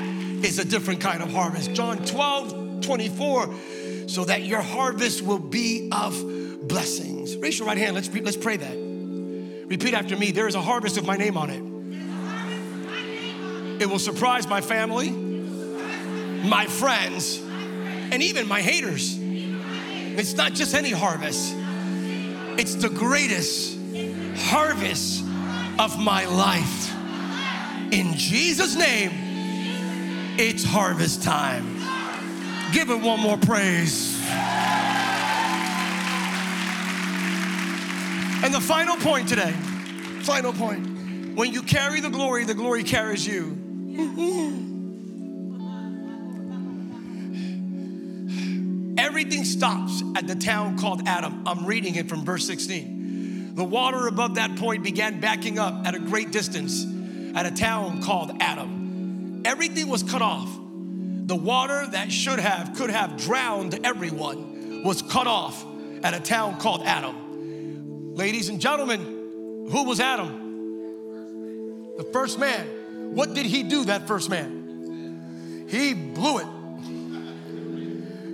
is 0.44 0.60
a 0.60 0.65
different 0.65 1.01
kind 1.01 1.22
of 1.22 1.32
harvest. 1.32 1.74
John 1.74 2.04
12, 2.06 2.82
24 2.82 3.56
so 4.08 4.24
that 4.25 4.44
your 4.44 4.62
harvest 4.62 5.24
will 5.24 5.39
be 5.39 5.89
of 5.92 6.13
blessings. 6.68 7.36
Raise 7.38 7.58
your 7.60 7.68
right 7.68 7.77
hand. 7.77 7.96
Let's, 7.96 8.10
let's 8.13 8.38
pray 8.38 8.58
that. 8.58 8.85
Repeat 9.67 9.93
after 9.93 10.15
me. 10.15 10.31
There 10.31 10.48
is 10.48 10.55
a 10.55 10.62
harvest 10.62 10.95
with 10.95 11.05
my 11.05 11.17
name 11.17 11.38
on 11.38 11.50
it. 11.50 11.62
It 13.81 13.89
will 13.89 14.00
surprise 14.00 14.48
my 14.48 14.62
family, 14.62 15.10
my 15.12 16.65
friends, 16.65 17.41
and 18.12 18.24
even 18.24 18.48
my 18.48 18.62
haters. 18.62 19.17
It's 19.19 20.34
not 20.36 20.53
just 20.53 20.74
any 20.74 20.91
harvest, 20.91 21.53
it's 22.57 22.75
the 22.75 22.89
greatest 22.89 23.77
harvest 24.38 25.25
of 25.77 26.00
my 26.00 26.25
life. 26.25 26.93
In 27.91 28.13
Jesus' 28.13 28.75
name, 28.75 29.12
it's 30.38 30.63
harvest 30.63 31.24
time. 31.24 31.75
Give 32.72 32.89
it 32.89 33.01
one 33.01 33.19
more 33.19 33.38
praise. 33.38 34.22
And 38.46 38.54
the 38.54 38.62
final 38.62 38.96
point 38.98 39.28
today, 39.28 39.54
final 40.22 40.54
point. 40.54 41.36
When 41.36 41.52
you 41.52 41.64
carry 41.64 42.00
the 42.00 42.12
glory, 42.12 42.44
the 42.44 42.54
glory 42.54 42.84
carries 42.84 43.25
you. 43.25 43.58
Everything 49.00 49.46
stops 49.46 50.04
at 50.15 50.28
the 50.28 50.36
town 50.36 50.78
called 50.78 51.08
Adam. 51.08 51.41
I'm 51.48 51.65
reading 51.65 51.96
it 51.96 52.08
from 52.08 52.24
verse 52.24 52.46
16. 52.46 53.56
The 53.56 53.63
water 53.63 54.06
above 54.06 54.36
that 54.36 54.56
point 54.58 54.84
began 54.84 55.19
backing 55.19 55.58
up 55.58 55.84
at 55.84 55.96
a 55.96 56.00
great 56.00 56.30
distance 56.30 56.86
at 57.36 57.48
a 57.48 57.52
town 57.52 58.04
called 58.04 58.32
Adam. 58.39 59.41
Everything 59.43 59.88
was 59.88 60.04
cut 60.04 60.22
off 60.22 60.56
the 61.26 61.36
water 61.36 61.88
that 61.88 62.12
should 62.12 62.38
have, 62.38 62.76
could 62.76 62.91
have 62.91 63.17
drowned 63.17 63.80
everyone 63.84 64.84
was 64.84 65.02
cut 65.02 65.26
off 65.26 65.65
at 66.04 66.13
a 66.13 66.19
town 66.19 66.60
called 66.60 66.84
Adam. 66.84 67.25
Ladies 68.15 68.47
and 68.47 68.62
gentlemen, 68.62 69.67
who 69.69 69.84
was 69.84 69.99
Adam? 69.99 71.97
The 71.97 72.06
first 72.13 72.39
man. 72.39 72.65
What 73.13 73.34
did 73.34 73.45
he 73.45 73.63
do, 73.63 73.84
that 73.86 74.08
first 74.08 74.30
man? 74.30 75.65
He 75.67 75.93
blew 75.93 76.38
it. 76.38 76.47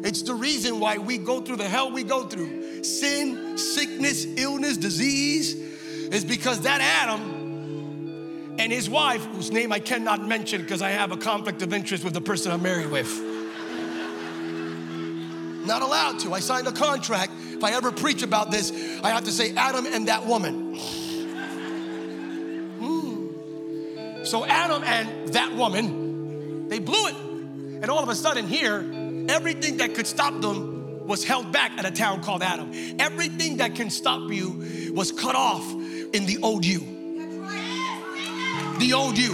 It's 0.06 0.22
the 0.22 0.36
reason 0.36 0.80
why 0.80 1.00
we 1.00 1.18
go 1.18 1.42
through 1.42 1.56
the 1.56 1.68
hell 1.68 1.92
we 1.92 2.04
go 2.04 2.28
through. 2.28 2.84
Sin, 2.84 3.58
sickness, 3.58 4.28
illness, 4.38 4.78
disease 4.78 5.56
is 5.56 6.26
because 6.26 6.62
that 6.62 6.82
Adam 6.82 8.58
and 8.60 8.72
his 8.72 8.88
wife, 8.88 9.26
whose 9.26 9.50
name 9.50 9.74
I 9.74 9.80
cannot 9.80 10.28
mention 10.28 10.62
because 10.62 10.84
I 10.84 10.92
have 10.92 11.12
a 11.12 11.18
conflict 11.18 11.64
of 11.64 11.74
interest 11.74 12.04
with 12.04 12.14
the 12.14 12.22
person 12.22 12.52
I'm 12.52 12.62
married 12.62 12.92
with. 12.92 13.10
Not 15.66 15.82
allowed 15.82 16.20
to. 16.20 16.36
I 16.36 16.40
signed 16.40 16.68
a 16.68 16.72
contract. 16.72 17.32
If 17.62 17.66
I 17.66 17.74
ever 17.74 17.92
preach 17.92 18.24
about 18.24 18.50
this, 18.50 18.72
I 19.04 19.12
have 19.12 19.26
to 19.26 19.32
say 19.32 19.54
Adam 19.56 19.86
and 19.86 20.08
that 20.08 20.26
woman. 20.26 20.76
Hmm. 22.80 24.24
So 24.24 24.44
Adam 24.44 24.84
and 24.84 25.28
that 25.34 25.54
woman, 25.54 26.70
they 26.70 26.80
blew 26.80 27.08
it. 27.08 27.16
And 27.84 27.92
all 27.92 28.02
of 28.02 28.10
a 28.10 28.16
sudden, 28.16 28.48
here, 28.48 28.80
everything 29.30 29.78
that 29.78 29.94
could 29.94 30.08
stop 30.08 30.42
them 30.42 31.06
was 31.06 31.24
held 31.24 31.52
back 31.52 31.78
at 31.78 31.86
a 31.86 31.92
town 31.92 32.24
called 32.24 32.42
Adam. 32.42 32.72
Everything 32.98 33.58
that 33.58 33.76
can 33.76 33.92
stop 33.92 34.32
you 34.32 34.92
was 34.96 35.12
cut 35.12 35.36
off 35.36 35.72
in 35.72 36.26
the 36.26 36.40
old 36.42 36.66
you 36.66 36.92
the 38.82 38.94
old 38.94 39.18
you. 39.18 39.34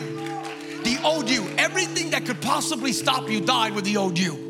The 0.84 1.00
old 1.04 1.30
you. 1.30 1.48
Everything 1.58 2.10
that 2.12 2.26
could 2.26 2.42
possibly 2.42 2.92
stop 2.92 3.30
you 3.30 3.40
died 3.40 3.74
with 3.74 3.86
the 3.86 3.98
old 3.98 4.20
you. 4.20 4.47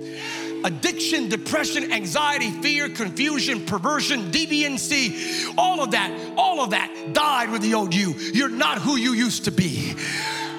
Addiction, 0.63 1.29
depression, 1.29 1.91
anxiety, 1.91 2.51
fear, 2.51 2.89
confusion, 2.89 3.65
perversion, 3.65 4.31
deviancy, 4.31 5.53
all 5.57 5.81
of 5.81 5.91
that, 5.91 6.11
all 6.37 6.61
of 6.61 6.71
that 6.71 7.13
died 7.13 7.49
with 7.51 7.61
the 7.61 7.73
old 7.73 7.93
you. 7.93 8.13
You're 8.33 8.49
not 8.49 8.79
who 8.79 8.95
you 8.95 9.13
used 9.13 9.45
to 9.45 9.51
be. 9.51 9.95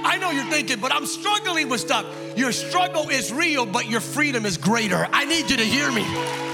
I 0.04 0.16
know 0.18 0.30
you're 0.30 0.50
thinking, 0.50 0.80
but 0.80 0.92
I'm 0.92 1.06
struggling 1.06 1.68
with 1.68 1.80
stuff. 1.80 2.06
Your 2.36 2.52
struggle 2.52 3.08
is 3.08 3.32
real, 3.32 3.66
but 3.66 3.88
your 3.88 4.00
freedom 4.00 4.46
is 4.46 4.56
greater. 4.56 5.06
I 5.12 5.24
need 5.24 5.50
you 5.50 5.56
to 5.56 5.64
hear 5.64 5.90
me. 5.90 6.47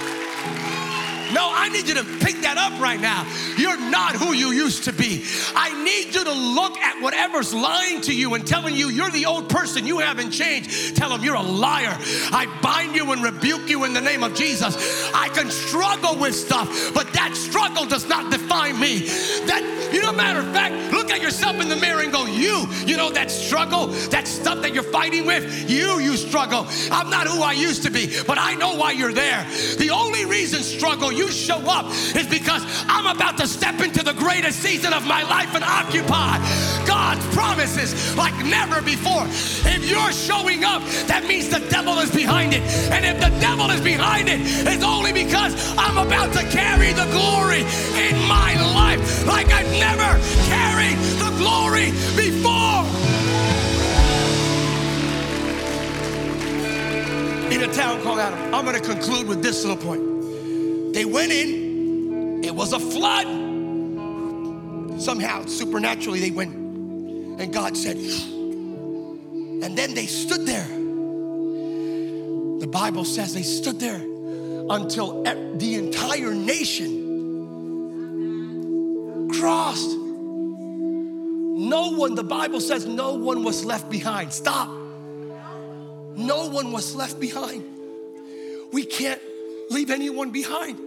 No, 1.35 1.51
I 1.53 1.68
need 1.68 1.88
you 1.88 1.94
to 1.94 2.05
pick 2.05 2.42
that 2.42 2.57
up 2.57 2.81
right 2.81 3.01
now. 3.01 3.27
You're 3.59 3.79
not 3.90 4.14
who 4.14 4.33
you 4.33 4.53
used 4.53 4.85
to 4.85 4.92
be. 4.92 5.25
I 5.57 5.83
need 5.83 6.14
you 6.14 6.23
to 6.23 6.33
look 6.33 6.79
at 6.79 7.03
whatever's 7.03 7.53
lying 7.53 8.01
to 8.03 8.14
you 8.14 8.35
and 8.35 8.47
telling 8.47 8.77
you 8.77 8.88
you're 8.88 9.11
the 9.11 9.27
old 9.27 9.49
person, 9.49 9.85
you 9.85 9.99
haven't 9.99 10.31
changed. 10.31 10.97
Tell 10.97 11.09
them 11.11 11.25
you're 11.25 11.35
a 11.35 11.42
liar. 11.42 11.97
I 12.31 12.47
bind 12.62 12.94
you 12.94 13.11
and 13.11 13.23
rebuke 13.23 13.68
you 13.68 13.83
in 13.83 13.94
the 13.94 14.01
name 14.01 14.23
of 14.23 14.35
Jesus. 14.35 15.11
I 15.12 15.29
can 15.31 15.51
struggle 15.51 16.16
with 16.16 16.37
stuff, 16.37 16.94
but 16.94 17.12
that 17.14 17.35
struggle 17.35 17.85
does 17.85 18.09
not 18.09 18.31
define 18.31 18.79
me. 18.79 19.01
That, 19.47 19.90
you 19.92 20.03
know, 20.03 20.12
matter 20.12 20.38
of 20.38 20.53
fact, 20.53 20.92
look 20.92 21.11
at 21.11 21.20
yourself 21.20 21.61
in 21.61 21.68
the 21.68 21.77
mirror 21.77 22.03
and 22.03 22.12
go, 22.12 22.27
You, 22.27 22.68
you 22.87 22.97
know, 22.97 23.11
that 23.11 23.31
struggle, 23.31 23.88
that 24.11 24.29
stuff 24.29 24.62
that 24.62 24.73
you're 24.73 24.85
fighting 24.85 25.27
with, 25.27 25.68
you, 25.68 25.99
you 25.99 26.16
struggle. 26.16 26.66
I'm 26.92 27.11
not 27.11 27.27
who 27.27 27.42
I 27.42 27.53
used 27.53 27.83
to 27.83 27.90
be, 27.90 28.23
but 28.25 28.38
I 28.38 28.55
know 28.55 28.77
why 28.77 28.92
you're 28.92 29.12
there. 29.12 29.44
The 29.79 29.90
only 29.90 30.25
reason 30.25 30.62
struggle, 30.62 31.11
you 31.11 31.24
you 31.25 31.33
show 31.33 31.59
up 31.69 31.87
is 32.15 32.27
because 32.27 32.63
I'm 32.89 33.07
about 33.15 33.39
to 33.39 33.47
step 33.47 33.81
into 33.81 34.03
the 34.03 34.13
greatest 34.13 34.61
season 34.61 34.93
of 34.93 35.07
my 35.07 35.23
life 35.23 35.55
and 35.55 35.65
occupy 35.65 36.39
God's 36.87 37.25
promises 37.35 38.17
like 38.17 38.35
never 38.45 38.83
before. 38.83 39.25
If 39.65 39.89
you're 39.89 40.13
showing 40.13 40.65
up, 40.65 40.83
that 41.09 41.25
means 41.27 41.49
the 41.49 41.61
devil 41.71 41.99
is 41.99 42.11
behind 42.11 42.53
it. 42.53 42.63
And 42.93 43.05
if 43.05 43.21
the 43.21 43.33
devil 43.41 43.71
is 43.71 43.81
behind 43.81 44.29
it, 44.29 44.41
it's 44.43 44.85
only 44.85 45.13
because 45.13 45.55
I'm 45.79 45.99
about 45.99 46.33
to 46.35 46.45
carry 46.49 46.93
the 46.93 47.09
glory 47.13 47.63
in 47.97 48.17
my 48.29 48.55
life 48.75 49.27
like 49.27 49.49
I've 49.53 49.71
never 49.73 50.11
carried 50.49 50.99
the 51.21 51.31
glory 51.39 51.91
before. 52.17 52.85
in 57.55 57.63
a 57.63 57.73
town 57.73 58.03
called 58.03 58.19
Adam. 58.19 58.53
I'm 58.53 58.65
going 58.65 58.75
to 58.75 58.83
conclude 58.83 59.29
with 59.29 59.41
this 59.41 59.65
little 59.65 59.77
point. 59.77 60.13
They 60.95 61.05
went 61.05 61.33
in, 61.33 62.45
it 62.45 62.55
was 62.55 62.73
a 62.73 62.79
flood. 62.79 63.27
Somehow, 65.01 65.45
supernaturally, 65.47 66.21
they 66.21 66.31
went, 66.31 66.55
and 66.55 67.53
God 67.53 67.77
said, 67.77 67.97
and 67.97 69.77
then 69.77 69.95
they 69.95 70.07
stood 70.07 70.47
there. 70.47 70.69
The 72.61 72.69
Bible 72.69 73.05
says 73.05 73.35
they 73.35 73.43
stood 73.43 73.81
there 73.81 74.01
until 74.71 75.25
the 75.25 75.75
entire 75.75 76.33
nation 76.33 77.03
crossed. 79.33 79.91
No 79.91 81.91
one, 81.97 82.15
the 82.15 82.23
Bible 82.23 82.61
says, 82.61 82.87
no 82.87 83.15
one 83.15 83.43
was 83.43 83.65
left 83.65 83.91
behind. 83.91 84.33
Stop. 84.33 84.69
No 86.17 86.49
one 86.49 86.71
was 86.71 86.95
left 86.95 87.19
behind. 87.19 87.65
We 88.73 88.85
can't 88.85 89.21
leave 89.70 89.90
anyone 89.90 90.31
behind. 90.31 90.79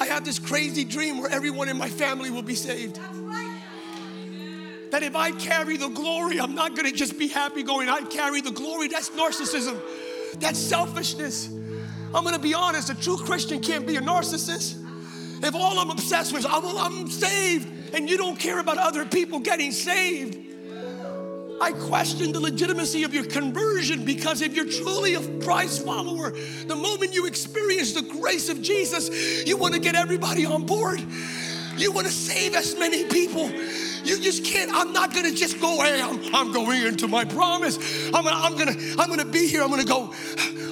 I 0.00 0.06
have 0.06 0.24
this 0.24 0.38
crazy 0.38 0.84
dream 0.84 1.18
where 1.18 1.30
everyone 1.30 1.68
in 1.68 1.78
my 1.78 1.88
family 1.88 2.30
will 2.30 2.42
be 2.42 2.54
saved. 2.54 2.98
That 4.90 5.02
if 5.02 5.16
I 5.16 5.32
carry 5.32 5.76
the 5.76 5.88
glory, 5.88 6.40
I'm 6.40 6.54
not 6.54 6.76
gonna 6.76 6.92
just 6.92 7.18
be 7.18 7.28
happy 7.28 7.62
going, 7.62 7.88
I 7.88 8.02
carry 8.02 8.40
the 8.40 8.50
glory. 8.50 8.88
That's 8.88 9.10
narcissism, 9.10 9.80
that's 10.38 10.58
selfishness. 10.58 11.48
I'm 12.14 12.22
gonna 12.22 12.38
be 12.38 12.54
honest, 12.54 12.90
a 12.90 12.94
true 12.94 13.16
Christian 13.16 13.60
can't 13.60 13.86
be 13.86 13.96
a 13.96 14.00
narcissist. 14.00 14.80
If 15.42 15.54
all 15.54 15.78
I'm 15.78 15.90
obsessed 15.90 16.32
with 16.32 16.40
is 16.40 16.46
I'm, 16.46 16.64
I'm 16.64 17.08
saved 17.08 17.94
and 17.94 18.08
you 18.08 18.16
don't 18.16 18.38
care 18.38 18.58
about 18.58 18.78
other 18.78 19.04
people 19.04 19.40
getting 19.40 19.72
saved, 19.72 20.38
I 21.64 21.72
question 21.72 22.30
the 22.30 22.40
legitimacy 22.40 23.04
of 23.04 23.14
your 23.14 23.24
conversion 23.24 24.04
because 24.04 24.42
if 24.42 24.54
you're 24.54 24.68
truly 24.68 25.14
a 25.14 25.40
Christ 25.40 25.82
follower, 25.82 26.30
the 26.66 26.76
moment 26.76 27.14
you 27.14 27.24
experience 27.24 27.94
the 27.94 28.02
grace 28.02 28.50
of 28.50 28.60
Jesus, 28.60 29.46
you 29.46 29.56
want 29.56 29.72
to 29.72 29.80
get 29.80 29.94
everybody 29.94 30.44
on 30.44 30.66
board. 30.66 31.02
You 31.78 31.90
want 31.90 32.06
to 32.06 32.12
save 32.12 32.54
as 32.54 32.78
many 32.78 33.04
people. 33.04 33.50
You 33.50 34.20
just 34.20 34.44
can't. 34.44 34.72
I'm 34.74 34.92
not 34.92 35.14
gonna 35.14 35.32
just 35.32 35.58
go. 35.58 35.80
I'm, 35.80 36.34
I'm 36.34 36.52
going 36.52 36.82
into 36.82 37.08
my 37.08 37.24
promise. 37.24 37.78
I'm 38.12 38.24
gonna, 38.24 38.36
I'm 38.36 38.58
gonna, 38.58 38.76
I'm 38.98 39.08
gonna 39.08 39.24
be 39.24 39.48
here. 39.48 39.62
I'm 39.62 39.70
gonna 39.70 39.84
go. 39.84 40.12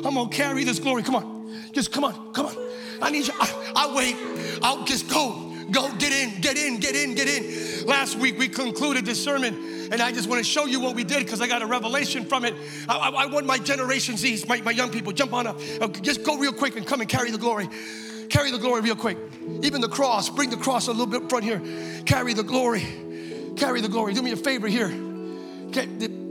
I'm 0.05 0.14
gonna 0.14 0.28
carry 0.28 0.62
this 0.64 0.78
glory. 0.78 1.02
Come 1.02 1.14
on, 1.14 1.50
just 1.72 1.90
come 1.90 2.05
on, 2.05 2.33
come 2.35 2.44
on. 2.44 2.55
I 3.00 3.11
need 3.11 3.26
you. 3.26 3.33
I, 3.40 3.72
I 3.74 3.96
wait. 3.96 4.16
I'll 4.62 4.85
just 4.85 5.09
go. 5.09 5.51
Go, 5.72 5.90
get 5.96 6.12
in, 6.12 6.40
get 6.42 6.58
in, 6.58 6.78
get 6.78 6.94
in, 6.94 7.14
get 7.14 7.28
in. 7.28 7.87
Last 7.87 8.16
week 8.16 8.38
we 8.38 8.46
concluded 8.46 9.06
this 9.06 9.22
sermon, 9.22 9.88
and 9.90 10.02
I 10.02 10.12
just 10.12 10.28
want 10.28 10.38
to 10.38 10.44
show 10.44 10.66
you 10.66 10.80
what 10.80 10.94
we 10.94 11.02
did 11.02 11.24
because 11.24 11.40
I 11.40 11.46
got 11.46 11.62
a 11.62 11.66
revelation 11.66 12.26
from 12.26 12.44
it. 12.44 12.54
I, 12.88 12.98
I, 12.98 13.08
I, 13.24 13.26
want 13.26 13.46
my 13.46 13.56
Generation 13.58 14.18
Z's, 14.18 14.46
my, 14.46 14.61
my 14.61 14.70
young 14.70 14.90
people, 14.90 15.12
jump 15.12 15.32
on 15.32 15.46
up. 15.46 15.58
Uh, 15.80 15.88
just 15.88 16.24
go 16.24 16.37
real 16.37 16.52
quick 16.52 16.76
and 16.76 16.87
come 16.87 17.00
and 17.00 17.08
carry 17.08 17.30
the 17.30 17.38
glory. 17.38 17.68
Carry 18.28 18.50
the 18.50 18.58
glory 18.58 18.82
real 18.82 18.96
quick. 18.96 19.16
Even 19.62 19.80
the 19.80 19.88
cross, 19.88 20.28
bring 20.28 20.50
the 20.50 20.56
cross 20.58 20.88
a 20.88 20.90
little 20.90 21.06
bit 21.06 21.28
front 21.30 21.44
here. 21.44 21.62
Carry 22.04 22.35
the 22.35 22.42
glory. 22.42 22.87
Carry 23.56 23.80
the 23.80 23.88
glory. 23.88 24.12
Do 24.12 24.22
me 24.22 24.32
a 24.32 24.37
favor 24.37 24.68
here. 24.68 24.88
The, 24.88 26.21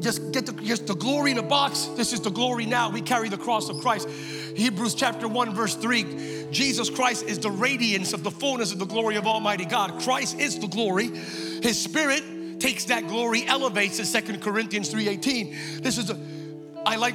just 0.00 0.32
get 0.32 0.46
the, 0.46 0.52
just 0.52 0.86
the 0.86 0.94
glory 0.94 1.32
in 1.32 1.38
a 1.38 1.42
box. 1.42 1.86
This 1.96 2.12
is 2.12 2.20
the 2.20 2.30
glory 2.30 2.66
now. 2.66 2.90
We 2.90 3.00
carry 3.00 3.28
the 3.28 3.36
cross 3.36 3.68
of 3.68 3.80
Christ. 3.80 4.08
Hebrews 4.08 4.94
chapter 4.94 5.28
1, 5.28 5.54
verse 5.54 5.74
3. 5.76 6.48
Jesus 6.50 6.90
Christ 6.90 7.24
is 7.26 7.38
the 7.38 7.50
radiance 7.50 8.12
of 8.12 8.22
the 8.22 8.30
fullness 8.30 8.72
of 8.72 8.78
the 8.78 8.86
glory 8.86 9.16
of 9.16 9.26
Almighty 9.26 9.64
God. 9.64 10.00
Christ 10.02 10.38
is 10.38 10.58
the 10.58 10.66
glory. 10.66 11.08
His 11.08 11.80
spirit 11.80 12.24
takes 12.60 12.86
that 12.86 13.08
glory, 13.08 13.44
elevates 13.46 13.98
it. 13.98 14.06
Second 14.06 14.40
Corinthians 14.42 14.90
3:18. 14.90 15.82
This 15.82 15.98
is 15.98 16.10
a 16.10 16.18
I 16.84 16.96
like 16.96 17.14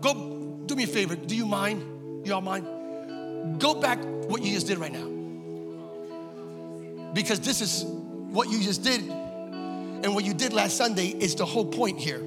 go 0.00 0.60
do 0.66 0.76
me 0.76 0.84
a 0.84 0.86
favor. 0.86 1.16
Do 1.16 1.34
you 1.34 1.46
mind? 1.46 2.26
Y'all 2.26 2.40
mind? 2.40 3.60
Go 3.60 3.74
back 3.74 3.98
what 4.02 4.42
you 4.42 4.52
just 4.52 4.66
did 4.66 4.78
right 4.78 4.92
now. 4.92 5.10
Because 7.12 7.40
this 7.40 7.60
is 7.60 7.84
what 7.84 8.50
you 8.50 8.60
just 8.60 8.82
did 8.82 9.02
and 10.04 10.14
what 10.14 10.24
you 10.24 10.34
did 10.34 10.52
last 10.52 10.76
Sunday 10.76 11.06
is 11.06 11.34
the 11.34 11.46
whole 11.46 11.64
point 11.64 11.98
here. 11.98 12.20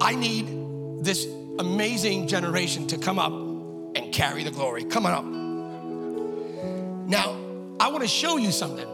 I 0.00 0.14
need 0.14 1.04
this 1.04 1.26
amazing 1.58 2.28
generation 2.28 2.86
to 2.88 2.96
come 2.96 3.18
up 3.18 3.32
and 3.32 4.10
carry 4.10 4.42
the 4.42 4.50
glory. 4.50 4.84
Come 4.84 5.04
on 5.04 5.12
up. 5.12 5.24
Now, 7.08 7.36
I 7.78 7.88
want 7.88 8.00
to 8.02 8.08
show 8.08 8.38
you 8.38 8.50
something. 8.50 8.88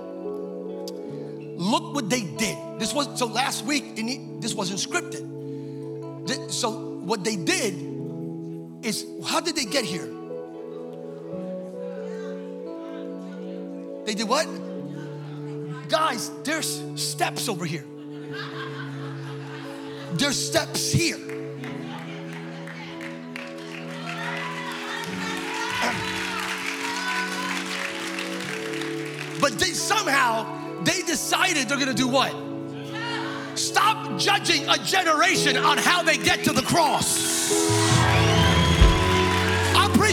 Look 1.57 1.95
what 1.95 2.11
they 2.11 2.25
did. 2.25 2.59
This 2.81 2.93
was 2.93 3.17
so 3.17 3.27
last 3.27 3.65
week, 3.65 3.95
this 4.41 4.55
wasn't 4.55 4.81
scripted. 4.81 5.25
So, 6.51 6.71
what 6.71 7.23
they 7.23 7.37
did 7.37 7.75
is 8.85 9.07
how 9.25 9.41
did 9.41 9.55
they 9.55 9.67
get 9.67 9.85
here? 9.85 10.07
They 14.05 14.15
did 14.15 14.29
what? 14.29 14.68
Guys, 15.89 16.31
there's 16.45 16.83
steps 16.97 17.49
over 17.49 17.65
here. 17.65 17.85
There's 20.13 20.37
steps 20.37 20.93
here. 20.93 21.17
But 29.41 29.59
they 29.59 29.67
somehow 29.73 30.83
they 30.83 31.03
decided 31.03 31.69
they're 31.69 31.79
gonna 31.79 31.95
do 31.95 32.09
what? 32.09 32.35
Stop 33.55 34.19
judging 34.19 34.69
a 34.69 34.79
generation 34.79 35.57
on 35.57 35.79
how 35.79 36.03
they 36.03 36.17
get 36.17 36.45
to 36.45 36.53
the 36.53 36.63
cross. 36.63 37.98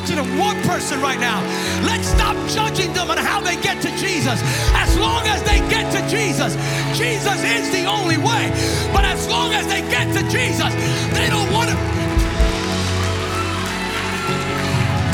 I'm 0.07 0.23
to 0.23 0.37
one 0.37 0.61
person 0.69 1.01
right 1.01 1.19
now. 1.19 1.41
Let's 1.81 2.07
stop 2.07 2.37
judging 2.49 2.93
them 2.93 3.09
on 3.09 3.17
how 3.17 3.41
they 3.41 3.55
get 3.57 3.81
to 3.81 3.89
Jesus. 3.97 4.37
As 4.77 4.93
long 4.99 5.25
as 5.25 5.41
they 5.41 5.57
get 5.65 5.89
to 5.97 6.01
Jesus, 6.07 6.53
Jesus 6.93 7.41
is 7.41 7.71
the 7.73 7.85
only 7.89 8.17
way. 8.17 8.53
But 8.93 9.03
as 9.05 9.27
long 9.27 9.53
as 9.53 9.65
they 9.65 9.81
get 9.89 10.05
to 10.13 10.21
Jesus, 10.29 10.69
they 11.09 11.25
don't 11.29 11.49
want 11.51 11.69
to 11.73 11.77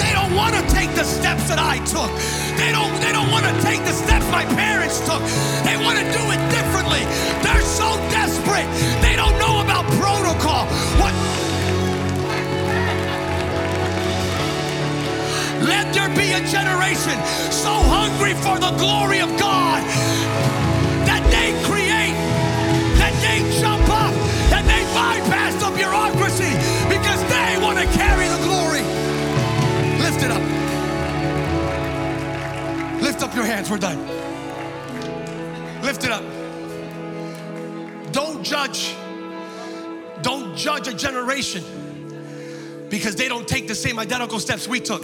They 0.03 0.11
don't 0.11 0.35
want 0.35 0.55
to 0.59 0.63
take 0.75 0.91
the 0.91 1.05
steps 1.05 1.47
that 1.47 1.59
I 1.59 1.79
took. 1.87 2.11
They 2.59 2.75
don't, 2.75 2.91
they 2.99 3.13
don't 3.15 3.31
want 3.31 3.45
to 3.47 3.55
take 3.63 3.79
the 3.87 3.95
steps 3.95 4.27
my 4.27 4.43
parents 4.59 4.99
took. 5.07 5.23
They 5.63 5.79
want 5.79 6.03
to 6.03 6.05
do 6.11 6.23
it 6.35 6.41
differently. 6.51 7.07
They're 7.39 7.63
so 7.63 7.95
desperate. 8.11 8.67
They 8.99 9.15
don't 9.15 9.39
know 9.39 9.63
about 9.63 9.87
protocol. 9.95 10.67
What? 10.99 11.50
There 15.93 16.09
be 16.15 16.31
a 16.31 16.39
generation 16.47 17.17
so 17.51 17.69
hungry 17.69 18.33
for 18.33 18.57
the 18.57 18.71
glory 18.79 19.19
of 19.19 19.29
God 19.37 19.83
that 21.05 21.21
they 21.29 21.51
create, 21.67 22.15
that 22.97 23.13
they 23.21 23.43
jump 23.59 23.83
up, 23.83 24.13
that 24.49 24.63
they 24.65 24.81
bypass 24.95 25.53
the 25.61 25.69
bureaucracy 25.75 26.49
because 26.89 27.21
they 27.29 27.61
want 27.61 27.77
to 27.77 27.85
carry 27.97 28.27
the 28.27 28.39
glory. 28.41 28.81
Lift 30.01 30.23
it 30.23 30.31
up. 30.31 30.41
Lift 33.01 33.21
up 33.21 33.35
your 33.35 33.45
hands. 33.45 33.69
We're 33.69 33.77
done. 33.77 33.99
Lift 35.83 36.03
it 36.03 36.11
up. 36.11 36.23
Don't 38.11 38.43
judge. 38.43 38.95
Don't 40.21 40.55
judge 40.55 40.87
a 40.87 40.93
generation 40.93 41.63
because 42.89 43.15
they 43.15 43.27
don't 43.27 43.47
take 43.47 43.67
the 43.67 43.75
same 43.75 43.99
identical 43.99 44.39
steps 44.39 44.67
we 44.67 44.79
took. 44.79 45.03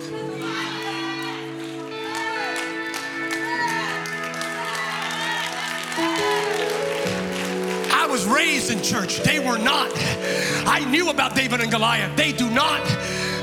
Raised 8.38 8.69
in 8.71 8.82
church. 8.84 9.19
They 9.23 9.39
were 9.39 9.58
not. 9.58 9.91
I 10.67 10.86
knew 10.91 11.10
about 11.10 11.36
David 11.36 11.60
and 11.60 11.71
Goliath. 11.71 12.15
They 12.15 12.32
do 12.32 12.50
not. 12.52 12.86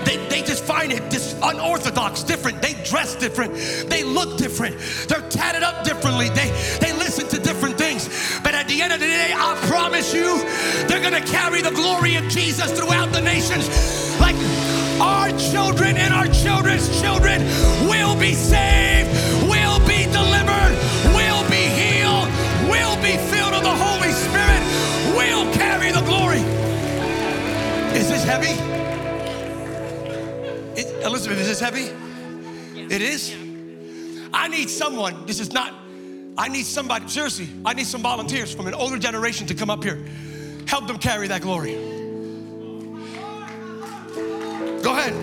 They, 0.05 0.19
they 0.29 0.43
just 0.43 0.63
find 0.63 0.93
it 0.93 1.11
just 1.11 1.37
unorthodox, 1.43 2.23
different. 2.23 2.63
They 2.63 2.75
dress 2.85 3.17
different. 3.17 3.55
They 3.89 4.05
look 4.05 4.39
different. 4.39 4.77
They're 5.09 5.29
tatted 5.31 5.63
up 5.63 5.85
differently. 5.85 6.29
They, 6.29 6.49
they 6.81 6.93
listen 6.93 7.27
to 7.29 7.39
different 7.41 7.77
things. 7.77 8.09
But 8.45 8.55
at 8.55 8.69
the 8.69 8.81
end 8.83 8.93
of 8.93 9.01
the 9.01 9.07
day, 9.07 9.33
I 9.35 9.57
promise 9.67 10.15
you, 10.15 10.29
they're 10.87 11.03
going 11.03 11.21
to 11.21 11.29
carry 11.33 11.61
the 11.63 11.73
glory 11.73 12.15
of 12.17 12.25
Jesus 12.29 12.71
throughout 12.79 13.13
the 13.13 13.21
nations. 13.21 13.67
Like 14.21 14.37
our 15.01 15.31
children 15.53 15.97
and 15.97 16.15
our 16.15 16.29
children 16.29 16.64
Elizabeth, 31.27 31.41
is 31.41 31.59
this 31.59 31.61
heavy? 31.61 31.91
It 32.95 33.01
is? 33.01 33.35
I 34.35 34.47
need 34.47 34.69
someone, 34.69 35.25
this 35.25 35.41
is 35.41 35.55
not, 35.55 35.73
I 36.37 36.49
need 36.49 36.67
somebody, 36.67 37.09
seriously, 37.09 37.49
I 37.65 37.73
need 37.73 37.87
some 37.87 38.03
volunteers 38.03 38.55
from 38.55 38.67
an 38.67 38.75
older 38.75 38.99
generation 38.99 39.47
to 39.47 39.55
come 39.55 39.71
up 39.71 39.83
here. 39.83 40.05
Help 40.67 40.87
them 40.87 40.99
carry 40.99 41.27
that 41.29 41.41
glory. 41.41 41.77
Go 44.83 44.93
ahead. 44.93 45.15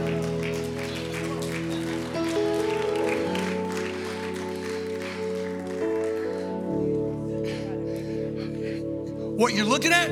What 9.37 9.53
you're 9.53 9.65
looking 9.65 9.93
at 9.93 10.09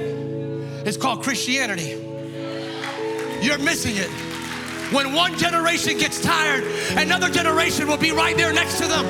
is 0.87 0.97
called 0.97 1.23
Christianity. 1.23 1.97
You're 3.41 3.57
missing 3.57 3.95
it. 3.97 4.28
When 4.91 5.13
one 5.13 5.37
generation 5.37 5.99
gets 5.99 6.19
tired, 6.19 6.63
another 6.97 7.29
generation 7.29 7.87
will 7.87 7.97
be 7.97 8.11
right 8.11 8.35
there 8.35 8.51
next 8.51 8.79
to 8.79 8.87
them. 8.87 9.05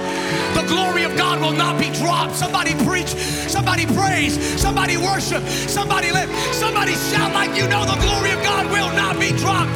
The 0.54 0.68
glory 0.68 1.04
of 1.04 1.16
God 1.16 1.40
will 1.40 1.54
not 1.54 1.80
be 1.80 1.90
dropped. 1.96 2.36
Somebody 2.36 2.76
preach, 2.84 3.08
somebody 3.48 3.86
praise, 3.86 4.36
somebody 4.60 4.98
worship, 4.98 5.42
somebody 5.48 6.12
live, 6.12 6.30
somebody 6.54 6.96
shout 7.16 7.34
like 7.34 7.56
you 7.56 7.66
know 7.70 7.86
the 7.86 7.96
glory 8.04 8.32
of 8.32 8.44
God 8.44 8.70
will 8.72 8.92
not 8.92 9.18
be 9.22 9.32
dropped. 9.40 9.72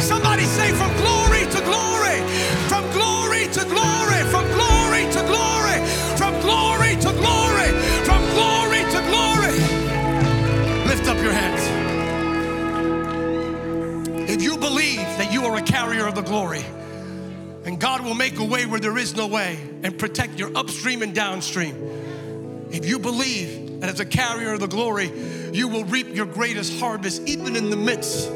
Somebody 0.00 0.44
say 0.44 0.70
from 0.70 0.94
glory 0.94 1.42
to 1.50 1.60
glory, 1.66 2.22
from 2.70 2.86
glory 2.94 3.50
to 3.50 3.64
glory, 3.66 4.22
from 4.30 4.46
glory 4.54 5.10
to 5.10 5.22
glory, 5.26 5.78
from 6.14 6.38
glory 6.40 6.94
to 7.02 7.10
glory, 7.18 7.70
from 8.06 8.22
glory 8.38 8.82
to 8.94 9.00
glory. 9.10 9.58
Lift 10.86 11.08
up 11.08 11.20
your 11.20 11.32
hands. 11.32 11.77
Believe 14.78 15.18
that 15.18 15.32
you 15.32 15.44
are 15.44 15.56
a 15.56 15.62
carrier 15.62 16.06
of 16.06 16.14
the 16.14 16.22
glory, 16.22 16.64
and 17.64 17.80
God 17.80 18.04
will 18.04 18.14
make 18.14 18.38
a 18.38 18.44
way 18.44 18.64
where 18.64 18.78
there 18.78 18.96
is 18.96 19.16
no 19.16 19.26
way 19.26 19.58
and 19.82 19.98
protect 19.98 20.38
your 20.38 20.56
upstream 20.56 21.02
and 21.02 21.12
downstream. 21.12 21.74
If 22.70 22.86
you 22.86 23.00
believe 23.00 23.80
that 23.80 23.90
as 23.90 23.98
a 23.98 24.04
carrier 24.04 24.52
of 24.52 24.60
the 24.60 24.68
glory, 24.68 25.10
you 25.52 25.66
will 25.66 25.82
reap 25.82 26.14
your 26.14 26.26
greatest 26.26 26.78
harvest 26.78 27.22
even 27.26 27.56
in 27.56 27.70
the 27.70 27.76
midst 27.76 28.28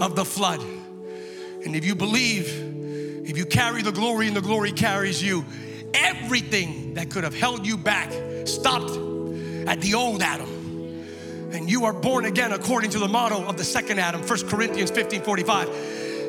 of 0.00 0.16
the 0.16 0.24
flood. 0.24 0.60
And 0.60 1.76
if 1.76 1.84
you 1.84 1.94
believe, 1.94 2.48
if 3.28 3.38
you 3.38 3.46
carry 3.46 3.82
the 3.82 3.92
glory 3.92 4.26
and 4.26 4.34
the 4.34 4.40
glory 4.40 4.72
carries 4.72 5.22
you, 5.22 5.44
everything 5.94 6.94
that 6.94 7.08
could 7.08 7.22
have 7.22 7.34
held 7.34 7.64
you 7.64 7.76
back 7.76 8.10
stopped 8.48 8.90
at 9.68 9.80
the 9.80 9.94
old 9.94 10.22
Adam 10.22 10.57
and 11.52 11.70
you 11.70 11.84
are 11.84 11.92
born 11.92 12.24
again 12.24 12.52
according 12.52 12.90
to 12.90 12.98
the 12.98 13.08
model 13.08 13.48
of 13.48 13.56
the 13.56 13.64
second 13.64 13.98
Adam, 13.98 14.22
1 14.26 14.48
Corinthians 14.48 14.90
15 14.90 15.22
45. 15.22 15.68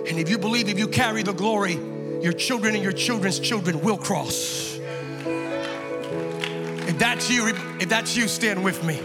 And 0.08 0.18
if 0.18 0.30
you 0.30 0.38
believe, 0.38 0.70
if 0.70 0.80
you 0.80 0.88
carry 0.88 1.24
the 1.24 1.34
glory, 1.34 1.74
your 2.22 2.34
children 2.34 2.74
and 2.74 2.84
your 2.84 2.94
children's 2.94 3.40
children 3.40 3.82
will 3.82 3.98
cross. 3.98 4.78
If 6.88 6.98
that's 6.98 7.30
you, 7.30 7.48
if 7.48 7.90
that's 7.90 8.18
you, 8.18 8.28
stand 8.28 8.64
with 8.64 8.84
me. 8.84 8.96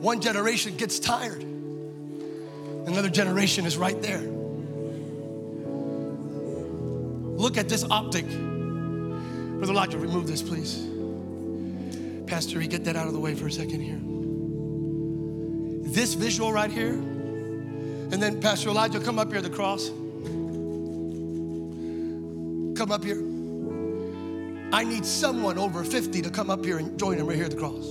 One 0.00 0.20
generation 0.20 0.76
gets 0.76 0.98
tired, 0.98 1.42
another 1.42 3.10
generation 3.10 3.66
is 3.66 3.76
right 3.76 4.00
there. 4.00 4.22
Look 7.38 7.56
at 7.56 7.68
this 7.68 7.84
optic. 7.90 8.26
Brother 8.26 9.72
Elijah, 9.72 9.98
remove 9.98 10.26
this, 10.26 10.42
please. 10.42 10.87
Pastor, 12.28 12.60
get 12.60 12.84
that 12.84 12.94
out 12.94 13.06
of 13.06 13.14
the 13.14 13.18
way 13.18 13.34
for 13.34 13.46
a 13.46 13.50
second 13.50 13.80
here. 13.80 13.98
This 15.90 16.12
visual 16.12 16.52
right 16.52 16.70
here, 16.70 16.92
and 16.92 18.22
then 18.22 18.38
Pastor 18.38 18.68
Elijah, 18.68 19.00
come 19.00 19.18
up 19.18 19.28
here 19.28 19.38
at 19.38 19.44
the 19.44 19.50
cross. 19.50 19.88
Come 22.76 22.92
up 22.92 23.02
here. 23.02 23.18
I 24.74 24.84
need 24.84 25.06
someone 25.06 25.56
over 25.56 25.82
50 25.82 26.20
to 26.20 26.28
come 26.28 26.50
up 26.50 26.62
here 26.64 26.76
and 26.76 26.98
join 26.98 27.16
him 27.16 27.26
right 27.26 27.36
here 27.36 27.46
at 27.46 27.50
the 27.50 27.56
cross. 27.56 27.86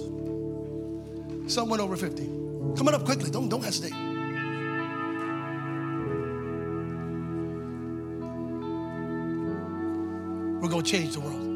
Someone 1.52 1.80
over 1.80 1.97
50. 1.97 2.23
Come 2.78 2.88
on 2.88 2.93
up 2.93 3.06
quickly. 3.06 3.32
Don't, 3.32 3.50
don't 3.50 3.63
hesitate. 3.63 3.93
We're 10.62 10.69
going 10.69 10.84
to 10.84 10.91
change 10.91 11.13
the 11.15 11.21
world. 11.21 11.46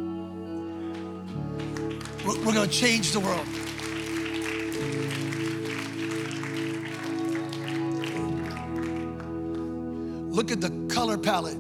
We're, 2.25 2.38
we're 2.45 2.53
going 2.53 2.69
to 2.69 2.75
change 2.75 3.12
the 3.12 3.19
world. 3.19 3.47
Look 10.31 10.51
at 10.51 10.62
the 10.62 10.69
color 10.93 11.17
palette. 11.17 11.57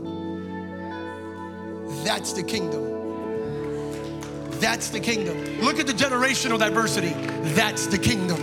That's 2.03 2.33
the 2.33 2.43
kingdom. 2.43 2.89
That's 4.59 4.89
the 4.89 4.99
kingdom. 4.99 5.37
Look 5.61 5.79
at 5.79 5.87
the 5.87 5.93
generational 5.93 6.59
diversity. 6.59 7.13
That's 7.53 7.87
the 7.87 7.97
kingdom. 7.97 8.37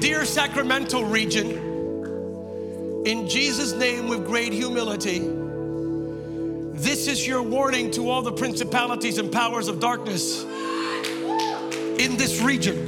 Dear 0.00 0.24
Sacramento 0.24 1.02
region, 1.02 1.50
in 3.04 3.28
Jesus' 3.28 3.72
name, 3.72 4.08
with 4.08 4.24
great 4.24 4.52
humility, 4.52 5.41
this 7.04 7.18
is 7.18 7.26
your 7.26 7.42
warning 7.42 7.90
to 7.90 8.08
all 8.08 8.22
the 8.22 8.30
principalities 8.30 9.18
and 9.18 9.32
powers 9.32 9.66
of 9.66 9.80
darkness 9.80 10.44
in 10.44 12.16
this 12.16 12.40
region 12.40 12.84